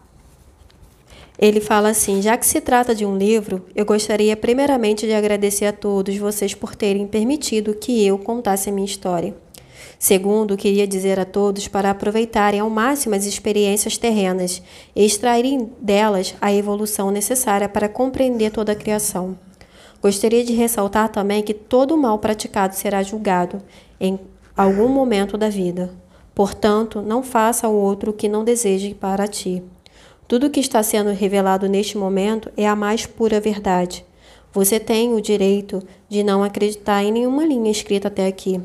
Ele 1.38 1.60
fala 1.60 1.88
assim: 1.90 2.22
já 2.22 2.36
que 2.36 2.46
se 2.46 2.60
trata 2.60 2.94
de 2.94 3.04
um 3.04 3.16
livro, 3.16 3.64
eu 3.74 3.84
gostaria 3.84 4.36
primeiramente 4.36 5.06
de 5.06 5.12
agradecer 5.12 5.66
a 5.66 5.72
todos 5.72 6.16
vocês 6.16 6.54
por 6.54 6.74
terem 6.74 7.06
permitido 7.06 7.74
que 7.74 8.04
eu 8.04 8.18
contasse 8.18 8.68
a 8.68 8.72
minha 8.72 8.86
história. 8.86 9.34
Segundo, 9.98 10.56
queria 10.56 10.86
dizer 10.86 11.18
a 11.18 11.24
todos 11.24 11.66
para 11.66 11.90
aproveitarem 11.90 12.60
ao 12.60 12.70
máximo 12.70 13.16
as 13.16 13.26
experiências 13.26 13.98
terrenas 13.98 14.62
e 14.94 15.04
extraírem 15.04 15.70
delas 15.80 16.34
a 16.40 16.52
evolução 16.52 17.10
necessária 17.10 17.68
para 17.68 17.88
compreender 17.88 18.50
toda 18.50 18.72
a 18.72 18.76
criação. 18.76 19.36
Gostaria 20.00 20.44
de 20.44 20.52
ressaltar 20.52 21.08
também 21.08 21.42
que 21.42 21.52
todo 21.52 21.96
mal 21.96 22.18
praticado 22.18 22.74
será 22.74 23.02
julgado 23.02 23.60
em 24.00 24.18
algum 24.56 24.88
momento 24.88 25.36
da 25.36 25.48
vida. 25.48 25.90
Portanto, 26.34 27.02
não 27.02 27.22
faça 27.22 27.66
ao 27.66 27.74
outro 27.74 28.12
o 28.12 28.14
que 28.14 28.28
não 28.28 28.44
deseje 28.44 28.94
para 28.94 29.26
ti. 29.26 29.62
Tudo 30.28 30.46
o 30.46 30.50
que 30.50 30.60
está 30.60 30.82
sendo 30.82 31.10
revelado 31.10 31.68
neste 31.68 31.98
momento 31.98 32.50
é 32.56 32.68
a 32.68 32.76
mais 32.76 33.06
pura 33.06 33.40
verdade. 33.40 34.04
Você 34.52 34.78
tem 34.78 35.14
o 35.14 35.20
direito 35.20 35.82
de 36.08 36.22
não 36.22 36.42
acreditar 36.44 37.02
em 37.02 37.10
nenhuma 37.10 37.44
linha 37.44 37.70
escrita 37.70 38.08
até 38.08 38.26
aqui, 38.26 38.60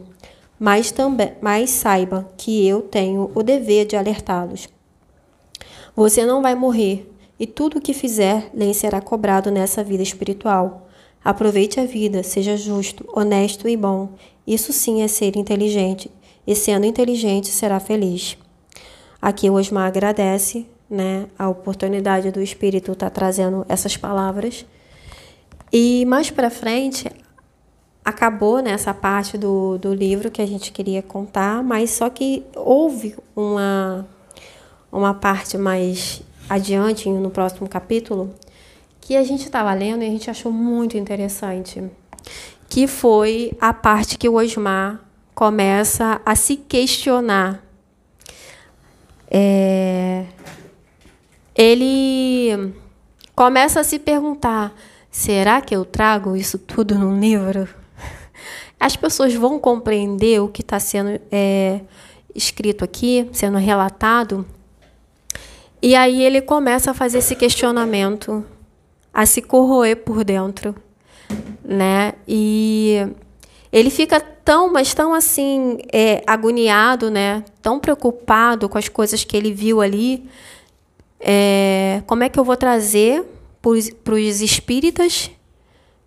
mas 0.59 0.91
também, 0.91 1.33
mas 1.41 1.71
saiba 1.71 2.29
que 2.37 2.67
eu 2.67 2.81
tenho 2.81 3.31
o 3.33 3.41
dever 3.41 3.85
de 3.85 3.95
alertá-los. 3.95 4.69
Você 5.95 6.25
não 6.25 6.41
vai 6.41 6.53
morrer 6.55 7.11
e 7.39 7.45
tudo 7.45 7.77
o 7.77 7.81
que 7.81 7.93
fizer 7.93 8.49
lhe 8.53 8.73
será 8.73 9.01
cobrado 9.01 9.51
nessa 9.51 9.83
vida 9.83 10.03
espiritual. 10.03 10.87
Aproveite 11.23 11.79
a 11.79 11.85
vida, 11.85 12.21
seja 12.23 12.57
justo, 12.57 13.05
honesto 13.13 13.67
e 13.69 13.77
bom. 13.77 14.09
Isso 14.45 14.73
sim 14.73 15.01
é 15.01 15.07
ser 15.07 15.37
inteligente, 15.37 16.11
e 16.45 16.55
sendo 16.55 16.85
inteligente 16.85 17.47
será 17.47 17.79
feliz. 17.79 18.37
Aqui 19.21 19.49
o 19.49 19.53
Osmar 19.53 19.87
agradece 19.87 20.65
né, 20.89 21.27
a 21.39 21.47
oportunidade 21.47 22.29
do 22.29 22.41
Espírito 22.41 22.91
estar 22.91 23.09
tá 23.09 23.15
trazendo 23.15 23.65
essas 23.69 23.95
palavras. 23.95 24.65
E 25.71 26.05
mais 26.05 26.29
para 26.29 26.49
frente, 26.49 27.09
acabou 28.03 28.61
nessa 28.61 28.93
né, 28.93 28.99
parte 28.99 29.37
do, 29.37 29.77
do 29.77 29.93
livro 29.93 30.29
que 30.29 30.41
a 30.41 30.45
gente 30.45 30.71
queria 30.71 31.01
contar, 31.01 31.63
mas 31.63 31.91
só 31.91 32.09
que 32.09 32.43
houve 32.55 33.15
uma, 33.35 34.05
uma 34.91 35.13
parte 35.13 35.57
mais 35.57 36.21
adiante, 36.49 37.09
no 37.09 37.31
próximo 37.31 37.67
capítulo, 37.67 38.33
que 39.05 39.17
a 39.17 39.23
gente 39.23 39.43
estava 39.43 39.73
lendo 39.73 40.01
e 40.01 40.07
a 40.07 40.09
gente 40.09 40.29
achou 40.29 40.49
muito 40.49 40.97
interessante, 40.97 41.83
que 42.69 42.87
foi 42.87 43.51
a 43.59 43.73
parte 43.73 44.17
que 44.17 44.29
o 44.29 44.35
Osmar 44.35 45.01
começa 45.35 46.21
a 46.25 46.35
se 46.35 46.55
questionar. 46.55 47.61
É, 49.29 50.25
ele 51.53 52.73
começa 53.35 53.81
a 53.81 53.83
se 53.83 53.99
perguntar: 53.99 54.73
será 55.11 55.59
que 55.59 55.75
eu 55.75 55.83
trago 55.83 56.37
isso 56.37 56.57
tudo 56.57 56.95
num 56.97 57.19
livro? 57.19 57.67
As 58.79 58.95
pessoas 58.95 59.33
vão 59.33 59.59
compreender 59.59 60.39
o 60.39 60.47
que 60.47 60.61
está 60.61 60.79
sendo 60.79 61.19
é, 61.29 61.81
escrito 62.33 62.85
aqui, 62.85 63.29
sendo 63.33 63.57
relatado? 63.57 64.45
E 65.81 65.93
aí 65.93 66.23
ele 66.23 66.41
começa 66.41 66.91
a 66.91 66.93
fazer 66.93 67.17
esse 67.17 67.35
questionamento, 67.35 68.45
a 69.13 69.25
se 69.25 69.41
corroer 69.41 69.97
por 69.97 70.23
dentro. 70.23 70.75
né? 71.63 72.13
E 72.27 73.07
ele 73.71 73.89
fica 73.89 74.19
tão, 74.19 74.71
mas 74.71 74.93
tão 74.93 75.13
assim, 75.13 75.77
é, 75.91 76.21
agoniado, 76.27 77.09
né? 77.09 77.43
Tão 77.61 77.79
preocupado 77.79 78.67
com 78.67 78.77
as 78.77 78.89
coisas 78.89 79.23
que 79.23 79.35
ele 79.35 79.53
viu 79.53 79.81
ali. 79.81 80.29
É, 81.19 82.03
como 82.05 82.23
é 82.23 82.29
que 82.29 82.39
eu 82.39 82.43
vou 82.43 82.57
trazer 82.57 83.23
para 83.61 84.13
os 84.15 84.41
espíritas 84.41 85.31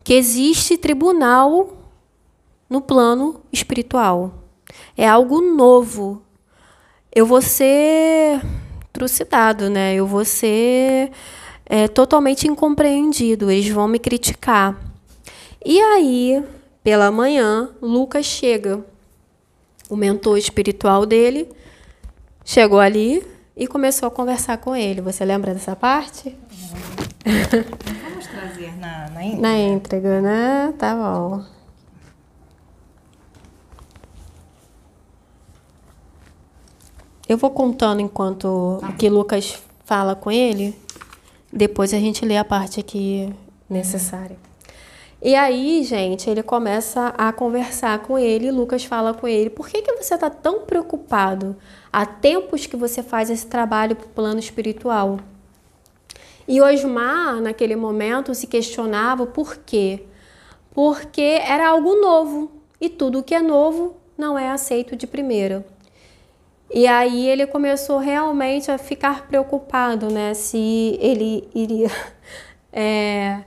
que 0.05 0.13
existe 0.15 0.77
tribunal 0.77 1.71
no 2.69 2.81
plano 2.81 3.41
espiritual? 3.53 4.45
É 4.97 5.09
algo 5.09 5.41
novo. 5.41 6.23
Eu 7.15 7.25
vou 7.25 7.41
ser 7.41 8.43
trucidado, 8.93 9.71
né? 9.71 9.95
Eu 9.95 10.07
vou 10.07 10.25
ser 10.25 11.11
é, 11.67 11.89
totalmente 11.89 12.47
incompreendido. 12.49 13.51
Eles 13.51 13.69
vão 13.69 13.87
me 13.87 13.99
criticar. 13.99 14.81
E 15.65 15.81
aí 15.81 16.43
pela 16.87 17.11
manhã, 17.11 17.71
Lucas 17.83 18.25
chega. 18.25 18.81
O 19.91 19.97
mentor 19.97 20.39
espiritual 20.39 21.05
dele 21.05 21.49
chegou 22.45 22.79
ali 22.79 23.27
e 23.57 23.67
começou 23.67 24.07
a 24.07 24.11
conversar 24.11 24.59
com 24.59 24.77
ele. 24.77 25.01
Você 25.01 25.25
lembra 25.25 25.53
dessa 25.53 25.75
parte? 25.75 26.37
Vamos 27.25 28.27
trazer 28.29 28.73
na, 28.77 29.11
na 29.11 29.25
íntegra. 29.25 29.41
Na 29.41 29.59
íntegra, 29.59 30.21
né? 30.21 30.75
Tá 30.79 30.95
bom. 30.95 31.45
Eu 37.29 37.37
vou 37.37 37.51
contando 37.51 38.01
enquanto 38.01 38.79
tá. 38.81 38.93
que 38.93 39.09
Lucas 39.09 39.61
fala 39.85 40.15
com 40.15 40.31
ele. 40.31 40.73
Depois 41.57 41.95
a 41.95 41.99
gente 41.99 42.23
lê 42.23 42.37
a 42.37 42.45
parte 42.45 42.79
aqui 42.79 43.33
necessária. 43.67 44.37
E 45.23 45.35
aí, 45.35 45.83
gente, 45.85 46.29
ele 46.29 46.43
começa 46.43 47.15
a 47.17 47.33
conversar 47.33 48.01
com 48.01 48.19
ele. 48.19 48.51
Lucas 48.51 48.85
fala 48.85 49.15
com 49.15 49.27
ele: 49.27 49.49
por 49.49 49.67
que, 49.67 49.81
que 49.81 49.97
você 49.97 50.15
está 50.15 50.29
tão 50.29 50.67
preocupado? 50.67 51.57
Há 51.91 52.05
tempos 52.05 52.67
que 52.67 52.77
você 52.77 53.03
faz 53.03 53.31
esse 53.31 53.47
trabalho 53.47 53.97
para 53.97 54.05
o 54.05 54.11
plano 54.11 54.39
espiritual. 54.39 55.19
E 56.47 56.61
Osmar, 56.61 57.41
naquele 57.41 57.75
momento, 57.75 58.35
se 58.35 58.47
questionava 58.47 59.27
por 59.27 59.57
quê? 59.57 60.05
Porque 60.75 61.41
era 61.43 61.71
algo 61.71 61.95
novo. 61.95 62.53
E 62.79 62.91
tudo 62.91 63.23
que 63.23 63.35
é 63.35 63.41
novo 63.41 63.97
não 64.19 64.39
é 64.39 64.51
aceito 64.51 64.95
de 64.95 65.07
primeira. 65.07 65.65
E 66.73 66.87
aí 66.87 67.29
ele 67.29 67.47
começou 67.47 67.99
realmente 67.99 68.71
a 68.71 68.79
ficar 68.79 69.27
preocupado, 69.27 70.13
né? 70.13 70.35
Se 70.35 70.99
ele 71.01 71.49
iria. 71.55 71.91
É, 72.79 73.43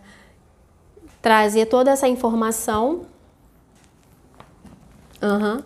trazer 1.21 1.65
toda 1.67 1.91
essa 1.91 2.07
informação. 2.07 3.01
Uhum. 5.21 5.61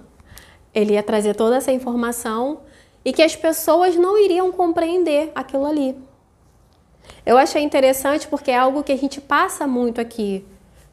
Ele 0.74 0.94
ia 0.94 1.04
trazer 1.04 1.36
toda 1.36 1.58
essa 1.58 1.72
informação 1.72 2.62
e 3.06 3.14
que 3.14 3.22
as 3.22 3.36
pessoas 3.36 3.96
não 3.96 4.18
iriam 4.18 4.52
compreender 4.52 5.32
aquilo 5.36 5.66
ali. 5.66 5.96
Eu 7.26 7.38
achei 7.38 7.62
interessante 7.62 8.28
porque 8.28 8.52
é 8.52 8.58
algo 8.58 8.84
que 8.84 8.92
a 8.92 8.98
gente 8.98 9.22
passa 9.22 9.68
muito 9.68 10.02
aqui, 10.02 10.44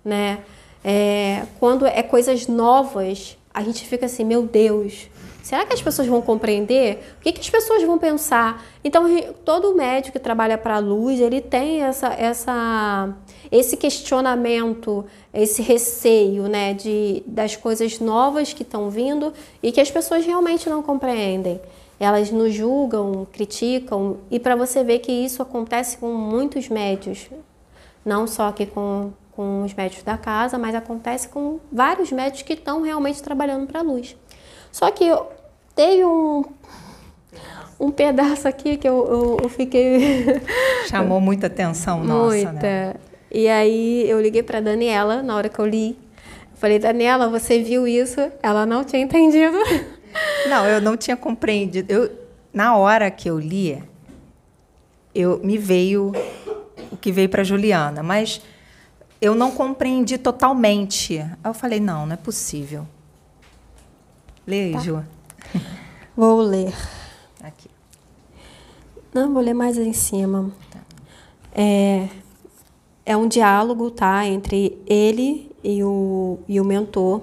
né? 0.05 0.45
É, 0.85 1.45
quando 1.59 1.87
é 1.87 2.03
coisas 2.03 2.47
novas, 2.47 3.37
a 3.53 3.63
gente 3.63 3.85
fica 3.87 4.07
assim, 4.07 4.25
meu 4.25 4.43
Deus, 4.43 5.09
será 5.51 5.67
que 5.67 5.75
as 5.75 5.83
pessoas 5.83 6.07
vão 6.07 6.23
compreender? 6.23 7.01
O 7.19 7.23
que, 7.23 7.33
que 7.33 7.41
as 7.41 7.51
pessoas 7.51 7.83
vão 7.83 7.99
pensar? 7.99 8.65
Então, 8.85 9.05
todo 9.45 9.75
médico 9.75 10.13
que 10.13 10.23
trabalha 10.23 10.57
para 10.57 10.77
a 10.77 10.79
luz, 10.79 11.19
ele 11.19 11.41
tem 11.41 11.83
essa, 11.83 12.07
essa 12.07 13.13
esse 13.51 13.77
questionamento, 13.77 15.05
esse 15.35 15.61
receio, 15.61 16.45
né, 16.45 16.73
de, 16.73 17.25
das 17.27 17.57
coisas 17.57 17.99
novas 17.99 18.53
que 18.53 18.63
estão 18.63 18.91
vindo 18.91 19.35
e 19.61 19.73
que 19.73 19.81
as 19.81 19.91
pessoas 19.91 20.25
realmente 20.25 20.71
não 20.71 20.85
compreendem. 20.85 21.61
Elas 21.99 22.31
nos 22.31 22.55
julgam, 22.55 23.27
criticam, 23.33 24.19
e 24.31 24.39
para 24.39 24.55
você 24.55 24.85
ver 24.85 25.01
que 25.01 25.11
isso 25.11 25.43
acontece 25.43 25.99
com 25.99 26.13
muitos 26.13 26.69
médios, 26.69 27.29
não 28.05 28.25
só 28.25 28.47
aqui 28.47 28.67
com, 28.67 29.13
com 29.33 29.65
os 29.65 29.75
médios 29.75 30.05
da 30.05 30.17
casa, 30.17 30.57
mas 30.57 30.77
acontece 30.77 31.27
com 31.29 31.59
vários 31.73 32.13
médios 32.13 32.43
que 32.43 32.53
estão 32.53 32.83
realmente 32.83 33.21
trabalhando 33.21 33.67
para 33.67 33.81
a 33.81 33.83
luz. 33.83 34.17
Só 34.73 34.91
que 34.91 35.11
teve 35.75 36.05
um, 36.05 36.45
um 37.79 37.91
pedaço 37.91 38.47
aqui 38.47 38.77
que 38.77 38.89
eu, 38.89 39.07
eu, 39.07 39.39
eu 39.43 39.49
fiquei. 39.49 40.41
Chamou 40.89 41.21
muita 41.21 41.47
atenção 41.47 42.05
nossa, 42.05 42.37
muita. 42.37 42.53
né? 42.53 42.95
E 43.31 43.49
aí 43.49 44.09
eu 44.09 44.21
liguei 44.21 44.43
para 44.43 44.61
Daniela 44.61 45.23
na 45.23 45.37
hora 45.37 45.49
que 45.49 45.59
eu 45.59 45.67
li. 45.67 45.97
Falei, 46.55 46.79
Daniela, 46.79 47.29
você 47.29 47.63
viu 47.63 47.87
isso? 47.87 48.21
Ela 48.43 48.67
não 48.67 48.85
tinha 48.85 49.01
entendido. 49.03 49.57
Não, 50.49 50.67
eu 50.67 50.81
não 50.81 50.97
tinha 50.97 51.17
compreendido. 51.17 51.93
Eu, 51.93 52.11
na 52.53 52.77
hora 52.77 53.09
que 53.13 53.31
eu 53.31 53.39
li, 53.39 53.81
eu 55.15 55.39
me 55.39 55.57
veio 55.57 56.13
o 56.91 56.97
que 56.97 57.13
veio 57.13 57.29
para 57.29 57.45
Juliana, 57.45 58.03
mas 58.03 58.43
eu 59.21 59.35
não 59.37 59.53
compreendi 59.53 60.19
totalmente. 60.19 61.19
Aí 61.19 61.29
eu 61.45 61.55
falei, 61.55 61.79
não, 61.79 62.07
não 62.07 62.15
é 62.15 62.17
possível. 62.17 62.87
Lê 64.45 64.65
aí, 64.65 64.73
tá. 64.73 64.79
Ju. 64.81 65.05
Vou 66.17 66.41
ler. 66.41 66.75
Aqui. 67.43 67.71
Não, 69.13 69.33
vou 69.33 69.43
ler 69.43 69.55
mais 69.55 69.77
em 69.77 69.93
cima. 69.93 70.53
Tá. 70.71 70.81
É, 71.53 72.09
é 73.05 73.17
um 73.17 73.27
diálogo, 73.27 73.91
tá, 73.91 74.27
entre 74.27 74.81
ele 74.87 75.51
e 75.65 75.83
o, 75.83 76.39
e 76.49 76.61
o 76.61 76.65
mentor. 76.65 77.23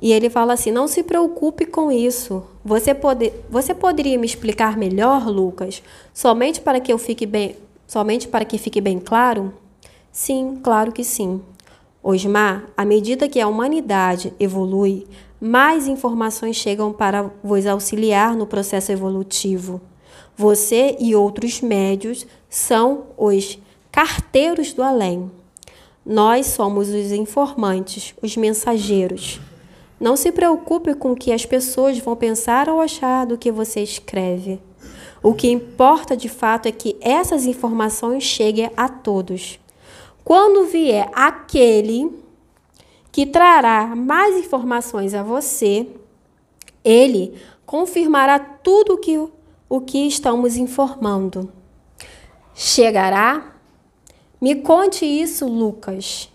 E 0.00 0.12
ele 0.12 0.30
fala 0.30 0.54
assim: 0.54 0.70
não 0.70 0.88
se 0.88 1.02
preocupe 1.02 1.66
com 1.66 1.92
isso. 1.92 2.42
Você, 2.64 2.94
pode, 2.94 3.32
você 3.50 3.74
poderia 3.74 4.18
me 4.18 4.26
explicar 4.26 4.76
melhor, 4.76 5.28
Lucas, 5.28 5.82
somente 6.14 6.60
para 6.60 6.80
que 6.80 6.92
eu 6.92 6.98
fique 6.98 7.26
bem, 7.26 7.56
somente 7.86 8.26
para 8.26 8.44
que 8.44 8.56
fique 8.56 8.80
bem 8.80 8.98
claro? 8.98 9.52
Sim, 10.10 10.58
claro 10.62 10.92
que 10.92 11.04
sim. 11.04 11.42
Osmar, 12.02 12.64
à 12.76 12.84
medida 12.84 13.28
que 13.28 13.38
a 13.38 13.46
humanidade 13.46 14.32
evolui, 14.40 15.06
mais 15.40 15.88
informações 15.88 16.56
chegam 16.56 16.92
para 16.92 17.30
vos 17.42 17.66
auxiliar 17.66 18.36
no 18.36 18.46
processo 18.46 18.92
evolutivo. 18.92 19.80
Você 20.36 20.96
e 21.00 21.14
outros 21.14 21.60
médios 21.60 22.26
são 22.48 23.06
os 23.16 23.58
carteiros 23.90 24.72
do 24.72 24.82
além. 24.82 25.30
Nós 26.04 26.46
somos 26.46 26.88
os 26.88 27.12
informantes, 27.12 28.14
os 28.22 28.36
mensageiros. 28.36 29.40
Não 29.98 30.16
se 30.16 30.32
preocupe 30.32 30.94
com 30.94 31.12
o 31.12 31.16
que 31.16 31.32
as 31.32 31.44
pessoas 31.46 31.98
vão 31.98 32.16
pensar 32.16 32.68
ou 32.68 32.80
achar 32.80 33.26
do 33.26 33.38
que 33.38 33.50
você 33.50 33.82
escreve. 33.82 34.60
O 35.22 35.34
que 35.34 35.50
importa 35.50 36.16
de 36.16 36.28
fato 36.28 36.66
é 36.66 36.72
que 36.72 36.96
essas 37.00 37.44
informações 37.44 38.22
cheguem 38.22 38.70
a 38.76 38.88
todos. 38.88 39.58
Quando 40.24 40.66
vier 40.66 41.10
aquele 41.12 42.10
que 43.12 43.26
trará 43.26 43.94
mais 43.94 44.36
informações 44.36 45.14
a 45.14 45.22
você, 45.22 45.88
ele 46.84 47.34
confirmará 47.66 48.38
tudo 48.38 48.98
que, 48.98 49.18
o 49.68 49.80
que 49.80 50.06
estamos 50.06 50.56
informando. 50.56 51.52
Chegará 52.54 53.50
me 54.40 54.54
conte 54.54 55.04
isso, 55.04 55.46
Lucas. 55.46 56.30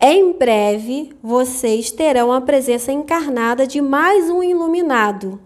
Em 0.00 0.32
breve 0.32 1.12
vocês 1.20 1.90
terão 1.90 2.32
a 2.32 2.40
presença 2.40 2.92
encarnada 2.92 3.66
de 3.66 3.80
mais 3.80 4.30
um 4.30 4.40
iluminado, 4.40 5.40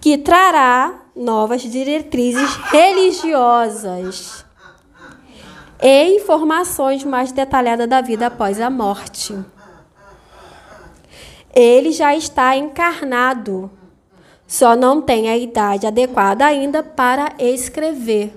que 0.00 0.18
trará 0.18 1.02
novas 1.14 1.62
diretrizes 1.62 2.56
religiosas 2.72 4.44
e 5.80 6.16
informações 6.16 7.04
mais 7.04 7.30
detalhadas 7.30 7.88
da 7.88 8.00
vida 8.00 8.26
após 8.26 8.60
a 8.60 8.68
morte. 8.68 9.38
Ele 11.54 11.92
já 11.92 12.16
está 12.16 12.56
encarnado, 12.56 13.70
só 14.46 14.74
não 14.74 15.02
tem 15.02 15.28
a 15.28 15.36
idade 15.36 15.86
adequada 15.86 16.46
ainda 16.46 16.82
para 16.82 17.34
escrever. 17.38 18.34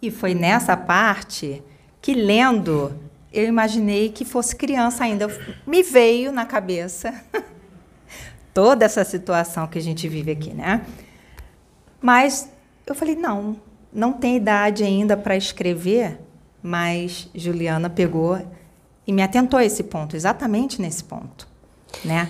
E 0.00 0.10
foi 0.10 0.34
nessa 0.34 0.76
parte 0.76 1.62
que 2.00 2.12
lendo, 2.12 2.92
eu 3.32 3.44
imaginei 3.44 4.10
que 4.10 4.24
fosse 4.24 4.56
criança 4.56 5.04
ainda. 5.04 5.28
Me 5.66 5.82
veio 5.82 6.32
na 6.32 6.44
cabeça 6.44 7.14
toda 8.52 8.84
essa 8.84 9.04
situação 9.04 9.66
que 9.66 9.78
a 9.78 9.82
gente 9.82 10.08
vive 10.08 10.32
aqui, 10.32 10.52
né? 10.52 10.84
Mas 12.00 12.50
eu 12.86 12.94
falei, 12.94 13.14
não, 13.14 13.56
não 13.92 14.12
tem 14.12 14.36
idade 14.36 14.82
ainda 14.82 15.16
para 15.16 15.36
escrever, 15.36 16.18
mas 16.62 17.30
Juliana 17.34 17.88
pegou 17.88 18.40
e 19.06 19.12
me 19.12 19.22
atentou 19.22 19.58
a 19.58 19.64
esse 19.64 19.84
ponto, 19.84 20.16
exatamente 20.16 20.82
nesse 20.82 21.04
ponto, 21.04 21.46
né? 22.04 22.28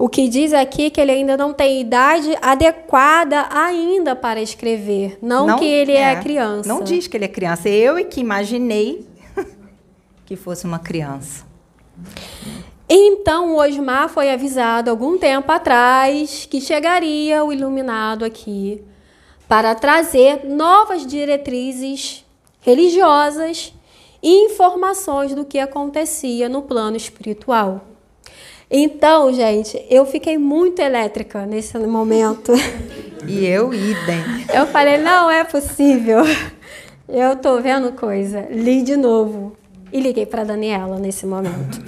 O 0.00 0.08
que 0.08 0.30
diz 0.30 0.54
aqui 0.54 0.86
é 0.86 0.90
que 0.90 0.98
ele 0.98 1.12
ainda 1.12 1.36
não 1.36 1.52
tem 1.52 1.78
idade 1.78 2.34
adequada 2.40 3.46
ainda 3.50 4.16
para 4.16 4.40
escrever, 4.40 5.18
não, 5.20 5.46
não 5.46 5.58
que 5.58 5.66
ele 5.66 5.92
é, 5.92 6.14
é 6.14 6.16
criança. 6.16 6.66
Não 6.66 6.82
diz 6.82 7.06
que 7.06 7.18
ele 7.18 7.26
é 7.26 7.28
criança. 7.28 7.68
Eu 7.68 7.98
é 7.98 8.04
que 8.04 8.18
imaginei 8.18 9.06
que 10.24 10.36
fosse 10.36 10.64
uma 10.64 10.78
criança. 10.78 11.44
Então, 12.88 13.52
o 13.52 13.60
Osmar 13.60 14.08
foi 14.08 14.32
avisado 14.32 14.88
algum 14.88 15.18
tempo 15.18 15.52
atrás 15.52 16.46
que 16.46 16.62
chegaria 16.62 17.44
o 17.44 17.52
iluminado 17.52 18.24
aqui 18.24 18.82
para 19.46 19.74
trazer 19.74 20.46
novas 20.46 21.06
diretrizes 21.06 22.24
religiosas 22.62 23.74
e 24.22 24.46
informações 24.46 25.34
do 25.34 25.44
que 25.44 25.58
acontecia 25.58 26.48
no 26.48 26.62
plano 26.62 26.96
espiritual. 26.96 27.89
Então, 28.70 29.32
gente, 29.32 29.84
eu 29.90 30.06
fiquei 30.06 30.38
muito 30.38 30.80
elétrica 30.80 31.44
nesse 31.44 31.76
momento. 31.78 32.52
E 33.26 33.44
eu, 33.44 33.74
idem. 33.74 34.24
Eu 34.54 34.66
falei, 34.66 34.96
não 34.98 35.30
é 35.30 35.44
possível. 35.44 36.20
Eu 37.08 37.36
tô 37.36 37.60
vendo 37.60 37.92
coisa. 37.92 38.46
Li 38.50 38.82
de 38.82 38.96
novo. 38.96 39.56
E 39.92 40.00
liguei 40.00 40.24
para 40.24 40.44
Daniela 40.44 40.98
nesse 40.98 41.26
momento. 41.26 41.82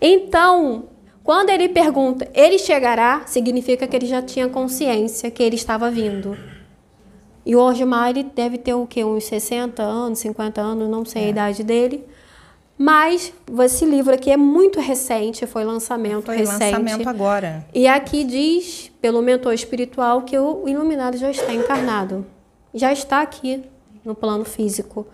Então, 0.00 0.84
quando 1.24 1.50
ele 1.50 1.68
pergunta, 1.68 2.28
ele 2.34 2.58
chegará, 2.58 3.22
significa 3.26 3.86
que 3.86 3.96
ele 3.96 4.06
já 4.06 4.20
tinha 4.20 4.48
consciência 4.48 5.30
que 5.30 5.42
ele 5.42 5.56
estava 5.56 5.90
vindo. 5.90 6.36
E 7.46 7.56
o 7.56 7.60
Osmar, 7.60 8.10
ele 8.10 8.24
deve 8.24 8.58
ter 8.58 8.74
o 8.74 8.86
quê? 8.86 9.02
Uns 9.02 9.24
60 9.24 9.82
anos, 9.82 10.18
50 10.18 10.60
anos, 10.60 10.88
não 10.88 11.04
sei 11.04 11.22
é. 11.22 11.26
a 11.26 11.28
idade 11.30 11.64
dele. 11.64 12.04
Mas 12.76 13.32
esse 13.64 13.84
livro 13.84 14.14
aqui 14.14 14.30
é 14.30 14.36
muito 14.36 14.80
recente, 14.80 15.46
foi 15.46 15.64
lançamento 15.64 16.26
foi 16.26 16.36
recente. 16.36 16.72
lançamento 16.72 17.08
agora. 17.08 17.66
E 17.72 17.86
aqui 17.86 18.24
diz, 18.24 18.90
pelo 19.00 19.22
mentor 19.22 19.52
espiritual, 19.52 20.22
que 20.22 20.36
o 20.38 20.66
iluminado 20.66 21.16
já 21.16 21.30
está 21.30 21.52
encarnado. 21.52 22.26
Já 22.74 22.92
está 22.92 23.20
aqui 23.20 23.62
no 24.04 24.14
plano 24.14 24.44
físico. 24.44 25.06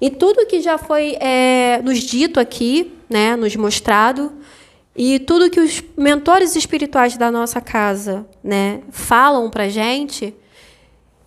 E 0.00 0.10
tudo 0.10 0.46
que 0.46 0.60
já 0.60 0.78
foi 0.78 1.16
é, 1.20 1.80
nos 1.82 2.00
dito 2.00 2.40
aqui, 2.40 2.92
né, 3.08 3.36
nos 3.36 3.54
mostrado, 3.56 4.32
e 4.94 5.18
tudo 5.18 5.50
que 5.50 5.60
os 5.60 5.82
mentores 5.96 6.56
espirituais 6.56 7.16
da 7.16 7.30
nossa 7.30 7.60
casa 7.60 8.26
né, 8.42 8.80
falam 8.90 9.50
para 9.50 9.68
gente 9.68 10.34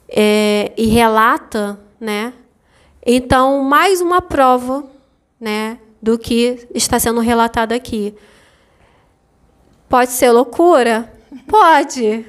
é, 0.10 0.72
e 0.76 0.88
relata, 0.88 1.80
né? 2.00 2.34
Então, 3.06 3.64
mais 3.64 4.02
uma 4.02 4.22
prova 4.22 4.84
né, 5.40 5.78
do 6.02 6.18
que 6.18 6.68
está 6.74 7.00
sendo 7.00 7.20
relatado 7.20 7.72
aqui. 7.74 8.14
Pode 9.88 10.12
ser 10.12 10.32
loucura? 10.32 11.12
Pode. 11.48 12.26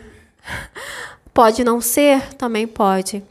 Pode 1.33 1.63
não 1.63 1.81
ser? 1.81 2.35
Também 2.35 2.67
pode. 2.67 3.23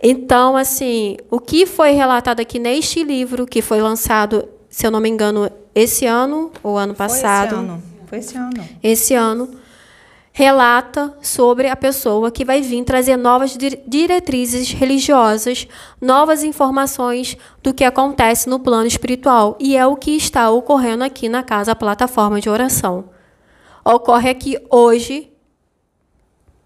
Então, 0.00 0.56
assim, 0.56 1.16
o 1.28 1.40
que 1.40 1.66
foi 1.66 1.90
relatado 1.90 2.40
aqui 2.40 2.58
neste 2.58 3.02
livro, 3.02 3.46
que 3.46 3.60
foi 3.60 3.82
lançado, 3.82 4.48
se 4.70 4.86
eu 4.86 4.90
não 4.90 5.00
me 5.00 5.08
engano, 5.08 5.50
esse 5.74 6.06
ano 6.06 6.52
ou 6.62 6.78
ano 6.78 6.94
passado? 6.94 7.56
Foi 7.56 7.58
esse 7.58 7.66
ano. 7.66 7.82
Foi 8.06 8.18
esse 8.18 8.36
ano. 8.36 8.68
Esse 8.82 9.14
ano 9.14 9.59
relata 10.32 11.12
sobre 11.20 11.68
a 11.68 11.76
pessoa 11.76 12.30
que 12.30 12.44
vai 12.44 12.60
vir 12.60 12.84
trazer 12.84 13.16
novas 13.16 13.56
diretrizes 13.86 14.72
religiosas, 14.72 15.66
novas 16.00 16.44
informações 16.44 17.36
do 17.62 17.74
que 17.74 17.84
acontece 17.84 18.48
no 18.48 18.60
plano 18.60 18.86
espiritual. 18.86 19.56
E 19.58 19.76
é 19.76 19.86
o 19.86 19.96
que 19.96 20.12
está 20.16 20.50
ocorrendo 20.50 21.04
aqui 21.04 21.28
na 21.28 21.42
casa 21.42 21.74
plataforma 21.74 22.40
de 22.40 22.48
oração. 22.48 23.10
Ocorre 23.84 24.30
aqui 24.30 24.58
hoje 24.70 25.30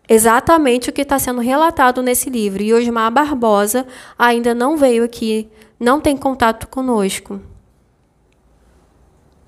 exatamente 0.09 0.91
o 0.91 0.93
que 0.93 1.03
está 1.03 1.19
sendo 1.19 1.41
relatado 1.41 2.03
nesse 2.03 2.29
livro. 2.29 2.63
E 2.63 2.75
Osmar 2.75 3.11
Barbosa 3.11 3.87
ainda 4.19 4.55
não 4.55 4.77
veio 4.77 5.05
aqui, 5.05 5.49
não 5.81 6.01
tem 6.01 6.17
contato 6.17 6.69
conosco. 6.69 7.41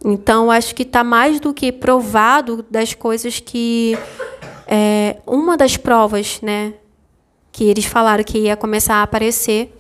Então, 0.05 0.51
acho 0.51 0.75
que 0.75 0.83
está 0.83 1.03
mais 1.03 1.41
do 1.41 1.53
que 1.53 1.73
provado 1.73 2.65
das 2.71 2.95
coisas 2.95 3.41
que. 3.41 3.99
É, 4.67 5.17
uma 5.27 5.57
das 5.57 5.77
provas, 5.77 6.41
né? 6.43 6.75
Que 7.53 7.65
eles 7.65 7.85
falaram 7.85 8.23
que 8.25 8.39
ia 8.39 8.57
começar 8.57 8.97
a 8.97 9.03
aparecer, 9.03 9.73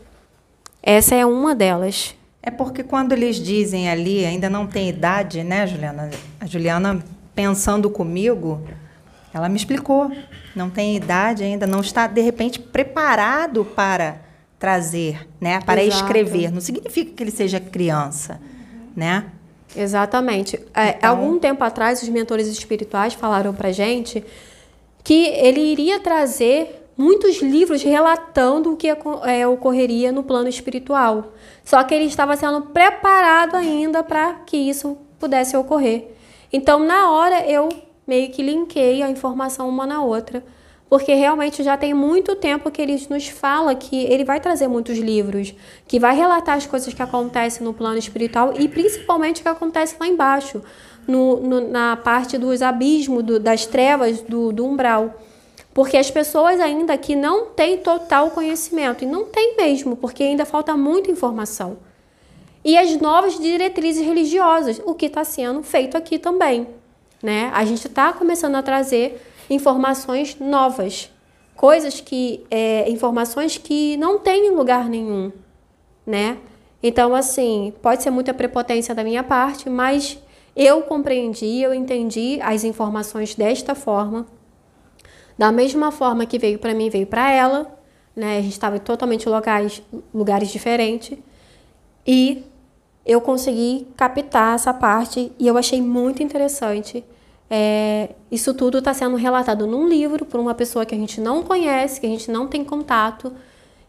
essa 0.82 1.14
é 1.14 1.26
uma 1.26 1.54
delas. 1.54 2.14
É 2.42 2.50
porque 2.50 2.84
quando 2.84 3.12
eles 3.12 3.36
dizem 3.36 3.90
ali, 3.90 4.24
ainda 4.24 4.48
não 4.48 4.66
tem 4.66 4.88
idade, 4.88 5.42
né, 5.42 5.66
Juliana? 5.66 6.10
A 6.38 6.46
Juliana, 6.46 7.04
pensando 7.34 7.90
comigo, 7.90 8.62
ela 9.34 9.48
me 9.48 9.56
explicou. 9.56 10.12
Não 10.54 10.70
tem 10.70 10.96
idade 10.96 11.42
ainda, 11.42 11.66
não 11.66 11.80
está, 11.80 12.06
de 12.06 12.20
repente, 12.20 12.60
preparado 12.60 13.64
para 13.64 14.18
trazer, 14.58 15.28
né? 15.40 15.60
Para 15.60 15.82
Exato. 15.82 16.04
escrever. 16.04 16.52
Não 16.52 16.60
significa 16.60 17.12
que 17.12 17.22
ele 17.22 17.32
seja 17.32 17.58
criança, 17.60 18.40
né? 18.94 19.24
Exatamente. 19.74 20.56
É, 20.74 20.90
então... 20.90 21.10
algum 21.10 21.38
tempo 21.38 21.64
atrás, 21.64 22.02
os 22.02 22.08
mentores 22.08 22.46
espirituais 22.46 23.14
falaram 23.14 23.54
para 23.54 23.72
gente 23.72 24.24
que 25.02 25.26
ele 25.28 25.60
iria 25.60 26.00
trazer 26.00 26.88
muitos 26.96 27.40
livros 27.42 27.82
relatando 27.82 28.72
o 28.72 28.76
que 28.76 28.88
é, 28.88 29.46
ocorreria 29.46 30.10
no 30.10 30.22
plano 30.22 30.48
espiritual. 30.48 31.32
Só 31.64 31.82
que 31.84 31.94
ele 31.94 32.06
estava 32.06 32.36
sendo 32.36 32.62
preparado 32.62 33.54
ainda 33.56 34.02
para 34.02 34.34
que 34.46 34.56
isso 34.56 34.96
pudesse 35.18 35.56
ocorrer. 35.56 36.08
Então, 36.52 36.80
na 36.80 37.10
hora, 37.10 37.46
eu 37.46 37.68
meio 38.06 38.30
que 38.30 38.42
linkei 38.42 39.02
a 39.02 39.10
informação 39.10 39.68
uma 39.68 39.86
na 39.86 40.02
outra 40.02 40.42
porque 40.89 41.14
realmente 41.14 41.62
já 41.62 41.76
tem 41.76 41.93
muito 41.93 42.37
tempo 42.37 42.70
que 42.70 42.80
ele 42.80 43.07
nos 43.11 43.26
fala 43.28 43.74
que 43.74 44.05
ele 44.05 44.24
vai 44.24 44.41
trazer 44.41 44.68
muitos 44.68 44.99
livros, 44.99 45.53
que 45.87 45.99
vai 45.99 46.14
relatar 46.14 46.57
as 46.57 46.66
coisas 46.66 46.95
que 46.95 47.03
acontecem 47.03 47.64
no 47.64 47.74
plano 47.74 47.99
espiritual 47.99 48.55
e 48.57 48.68
principalmente 48.68 49.41
o 49.41 49.43
que 49.43 49.49
acontece 49.49 49.97
lá 49.99 50.07
embaixo, 50.07 50.62
no, 51.07 51.41
no, 51.41 51.68
na 51.68 51.97
parte 51.97 52.39
dos 52.39 52.62
abismos, 52.62 53.22
do, 53.24 53.41
das 53.41 53.66
trevas, 53.66 54.20
do, 54.22 54.53
do 54.53 54.64
umbral. 54.64 55.14
Porque 55.74 55.97
as 55.97 56.11
pessoas 56.11 56.61
ainda 56.61 56.97
que 56.97 57.14
não 57.14 57.47
têm 57.47 57.78
total 57.78 58.30
conhecimento, 58.30 59.05
e 59.05 59.07
não 59.07 59.24
tem 59.24 59.57
mesmo, 59.57 59.97
porque 59.97 60.22
ainda 60.22 60.45
falta 60.45 60.76
muita 60.76 61.11
informação. 61.11 61.78
E 62.64 62.78
as 62.78 62.97
novas 63.01 63.39
diretrizes 63.39 64.05
religiosas, 64.05 64.80
o 64.84 64.95
que 64.95 65.07
está 65.07 65.22
sendo 65.22 65.62
feito 65.62 65.97
aqui 65.97 66.18
também. 66.18 66.66
Né? 67.22 67.51
A 67.53 67.64
gente 67.64 67.87
está 67.87 68.12
começando 68.12 68.55
a 68.55 68.62
trazer 68.62 69.20
informações 69.49 70.36
novas, 70.38 71.11
coisas 71.55 72.01
que, 72.01 72.44
é, 72.51 72.88
informações 72.90 73.57
que 73.59 73.97
não 73.97 74.18
tem 74.18 74.49
em 74.49 74.51
lugar 74.51 74.88
nenhum, 74.88 75.32
né? 76.07 76.38
Então, 76.82 77.14
assim, 77.14 77.72
pode 77.82 78.03
ser 78.03 78.11
muita 78.11 78.34
prepotência 78.34 78.94
da 78.94 79.03
minha 79.03 79.24
parte, 79.24 79.68
mas 79.68 80.18
eu 80.55 80.82
compreendi, 80.82 81.61
eu 81.61 81.74
entendi 81.74 82.38
as 82.42 82.64
informações 82.64 83.34
desta 83.34 83.74
forma. 83.74 84.26
Da 85.36 85.53
mesma 85.53 85.90
forma 85.90 86.24
que 86.24 86.38
veio 86.38 86.59
para 86.59 86.74
mim, 86.74 86.88
veio 86.88 87.07
para 87.07 87.30
ela, 87.30 87.78
né? 88.14 88.38
A 88.38 88.40
gente 88.40 88.53
estava 88.53 88.76
em 88.76 88.80
totalmente 88.80 89.28
locais, 89.28 89.82
lugares 90.14 90.49
diferentes. 90.49 91.18
E 92.07 92.44
eu 93.05 93.20
consegui 93.20 93.86
captar 93.97 94.55
essa 94.55 94.72
parte 94.72 95.32
e 95.38 95.47
eu 95.47 95.59
achei 95.59 95.82
muito 95.82 96.22
interessante 96.22 97.05
é, 97.49 98.11
isso 98.30 98.53
tudo 98.55 98.78
está 98.78 98.92
sendo 98.92 99.16
relatado 99.16 99.66
num 99.66 99.88
livro 99.88 100.24
por 100.24 100.40
uma 100.40 100.55
pessoa 100.55 100.84
que 100.84 100.94
a 100.94 100.99
gente 100.99 101.20
não 101.20 101.42
conhece, 101.42 102.01
que 102.01 102.07
a 102.07 102.11
gente 102.11 102.30
não 102.30 102.49
tem 102.49 102.64
contato 102.64 103.32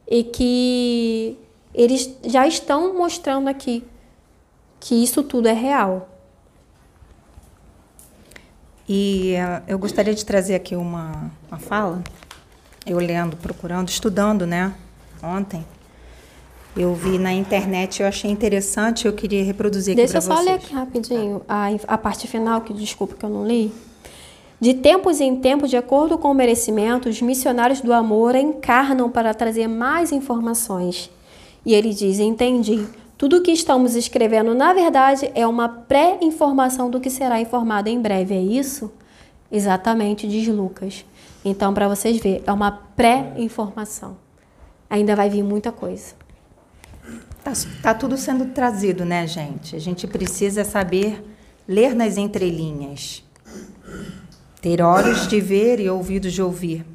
e 0.07 0.23
que 0.23 1.37
eles 1.73 2.15
já 2.23 2.47
estão 2.47 2.93
mostrando 2.93 3.47
aqui 3.47 3.83
que 4.79 5.03
isso 5.03 5.23
tudo 5.23 5.47
é 5.47 5.53
real. 5.53 6.09
E 8.87 9.33
uh, 9.35 9.63
eu 9.67 9.77
gostaria 9.77 10.13
de 10.13 10.23
trazer 10.23 10.55
aqui 10.55 10.75
uma, 10.75 11.29
uma 11.49 11.59
fala, 11.59 12.01
eu 12.85 12.97
lendo, 12.99 13.35
procurando, 13.35 13.89
estudando, 13.89 14.47
né, 14.47 14.73
ontem, 15.21 15.65
eu 16.77 16.93
vi 16.93 17.17
na 17.17 17.33
internet, 17.33 18.01
eu 18.01 18.07
achei 18.07 18.29
interessante, 18.29 19.07
eu 19.07 19.13
queria 19.13 19.43
reproduzir 19.43 19.93
aqui 19.93 20.07
vocês. 20.07 20.25
Deixa 20.25 20.31
eu 20.31 20.37
só 20.37 20.43
ler 20.43 20.55
aqui 20.55 20.73
rapidinho 20.73 21.41
a, 21.47 21.69
a 21.87 21.97
parte 21.97 22.27
final, 22.27 22.61
que 22.61 22.73
desculpa 22.73 23.15
que 23.15 23.25
eu 23.25 23.29
não 23.29 23.45
li. 23.45 23.73
De 24.59 24.73
tempos 24.73 25.19
em 25.19 25.35
tempos, 25.35 25.69
de 25.69 25.77
acordo 25.77 26.17
com 26.17 26.31
o 26.31 26.33
merecimento, 26.33 27.09
os 27.09 27.21
missionários 27.21 27.81
do 27.81 27.93
amor 27.93 28.35
encarnam 28.35 29.09
para 29.09 29.33
trazer 29.33 29.67
mais 29.67 30.11
informações. 30.11 31.09
E 31.65 31.73
ele 31.73 31.93
diz: 31.93 32.19
Entendi. 32.19 32.85
Tudo 33.17 33.37
o 33.37 33.41
que 33.41 33.51
estamos 33.51 33.95
escrevendo, 33.95 34.53
na 34.53 34.73
verdade, 34.73 35.31
é 35.33 35.47
uma 35.47 35.67
pré-informação 35.67 36.87
do 36.87 36.99
que 36.99 37.09
será 37.09 37.41
informado 37.41 37.89
em 37.89 37.99
breve. 37.99 38.35
É 38.35 38.41
isso? 38.41 38.91
Exatamente, 39.51 40.27
diz 40.27 40.47
Lucas. 40.47 41.03
Então, 41.43 41.73
para 41.73 41.87
vocês 41.87 42.17
verem, 42.17 42.43
é 42.45 42.51
uma 42.51 42.71
pré-informação. 42.71 44.17
Ainda 44.87 45.15
vai 45.15 45.31
vir 45.31 45.43
muita 45.43 45.71
coisa. 45.71 46.13
Tá, 47.47 47.53
tá 47.81 47.93
tudo 47.93 48.17
sendo 48.17 48.47
trazido, 48.47 49.05
né, 49.05 49.25
gente? 49.25 49.73
A 49.73 49.79
gente 49.79 50.05
precisa 50.05 50.65
saber 50.65 51.23
ler 51.65 51.95
nas 51.95 52.17
entrelinhas. 52.17 53.23
Ter 54.61 54.81
olhos 54.81 55.29
de 55.29 55.39
ver 55.39 55.79
e 55.79 55.89
ouvidos 55.89 56.33
de 56.33 56.41
ouvir. 56.41 56.85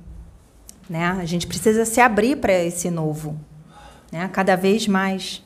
Né? 0.90 1.06
A 1.06 1.24
gente 1.24 1.46
precisa 1.46 1.86
se 1.86 2.02
abrir 2.02 2.36
para 2.36 2.52
esse 2.52 2.90
novo, 2.90 3.34
né? 4.10 4.28
cada 4.30 4.54
vez 4.54 4.86
mais. 4.86 5.42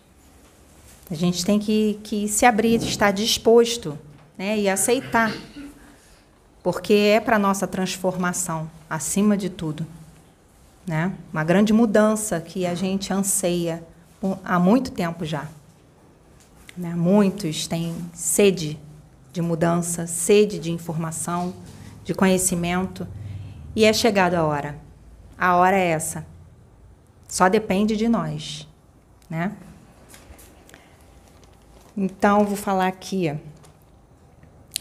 A 1.08 1.14
gente 1.14 1.44
tem 1.44 1.60
que, 1.60 2.00
que 2.02 2.26
se 2.26 2.44
abrir, 2.44 2.82
estar 2.82 3.12
disposto 3.12 3.96
né, 4.36 4.58
e 4.58 4.68
aceitar, 4.68 5.32
porque 6.64 6.92
é 6.92 7.20
para 7.20 7.36
a 7.36 7.38
nossa 7.38 7.64
transformação, 7.64 8.68
acima 8.90 9.36
de 9.36 9.50
tudo. 9.50 9.86
Né? 10.84 11.12
Uma 11.32 11.44
grande 11.44 11.72
mudança 11.72 12.40
que 12.40 12.66
a 12.66 12.74
gente 12.74 13.12
anseia 13.12 13.84
há 14.44 14.58
muito 14.58 14.90
tempo 14.90 15.24
já. 15.24 15.46
Né? 16.76 16.94
Muitos 16.94 17.66
têm 17.66 17.94
sede 18.12 18.78
de 19.32 19.42
mudança, 19.42 20.06
sede 20.06 20.58
de 20.58 20.72
informação, 20.72 21.54
de 22.04 22.14
conhecimento, 22.14 23.06
e 23.74 23.84
é 23.84 23.92
chegada 23.92 24.38
a 24.38 24.44
hora. 24.44 24.78
A 25.38 25.56
hora 25.56 25.76
é 25.76 25.88
essa. 25.88 26.26
Só 27.28 27.48
depende 27.48 27.96
de 27.96 28.08
nós, 28.08 28.66
né? 29.28 29.52
Então, 31.96 32.44
vou 32.44 32.56
falar 32.56 32.86
aqui. 32.86 33.34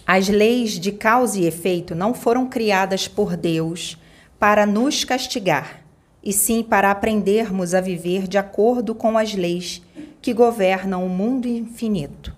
As 0.06 0.28
leis 0.28 0.80
de 0.80 0.92
causa 0.92 1.40
e 1.40 1.46
efeito 1.46 1.96
não 1.96 2.14
foram 2.14 2.48
criadas 2.48 3.08
por 3.08 3.36
Deus 3.36 3.98
para 4.38 4.66
nos 4.66 5.04
castigar, 5.04 5.82
e 6.26 6.34
sim 6.34 6.64
para 6.64 6.90
aprendermos 6.90 7.74
a 7.74 7.80
viver 7.80 8.28
de 8.28 8.38
acordo 8.38 8.94
com 8.94 9.18
as 9.18 9.36
leis 9.36 9.82
que 10.22 10.34
governam 10.34 11.06
o 11.06 11.10
mundo 11.10 11.48
infinito. 11.48 12.36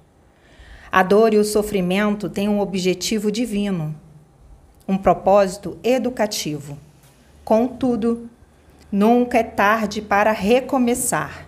A 0.91 1.01
dor 1.01 1.33
e 1.33 1.37
o 1.37 1.43
sofrimento 1.43 2.29
têm 2.29 2.49
um 2.49 2.59
objetivo 2.59 3.31
divino, 3.31 3.95
um 4.87 4.97
propósito 4.97 5.77
educativo. 5.83 6.77
Contudo, 7.45 8.29
nunca 8.91 9.37
é 9.37 9.43
tarde 9.43 10.01
para 10.01 10.31
recomeçar 10.33 11.47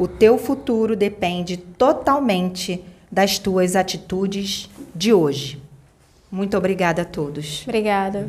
o 0.00 0.08
teu 0.08 0.38
futuro 0.38 0.96
depende 0.96 1.58
totalmente 1.58 2.82
das 3.12 3.38
tuas 3.38 3.76
atitudes 3.76 4.70
de 4.94 5.12
hoje. 5.12 5.62
Muito 6.32 6.56
obrigada 6.56 7.02
a 7.02 7.04
todos. 7.04 7.64
Obrigada. 7.64 8.26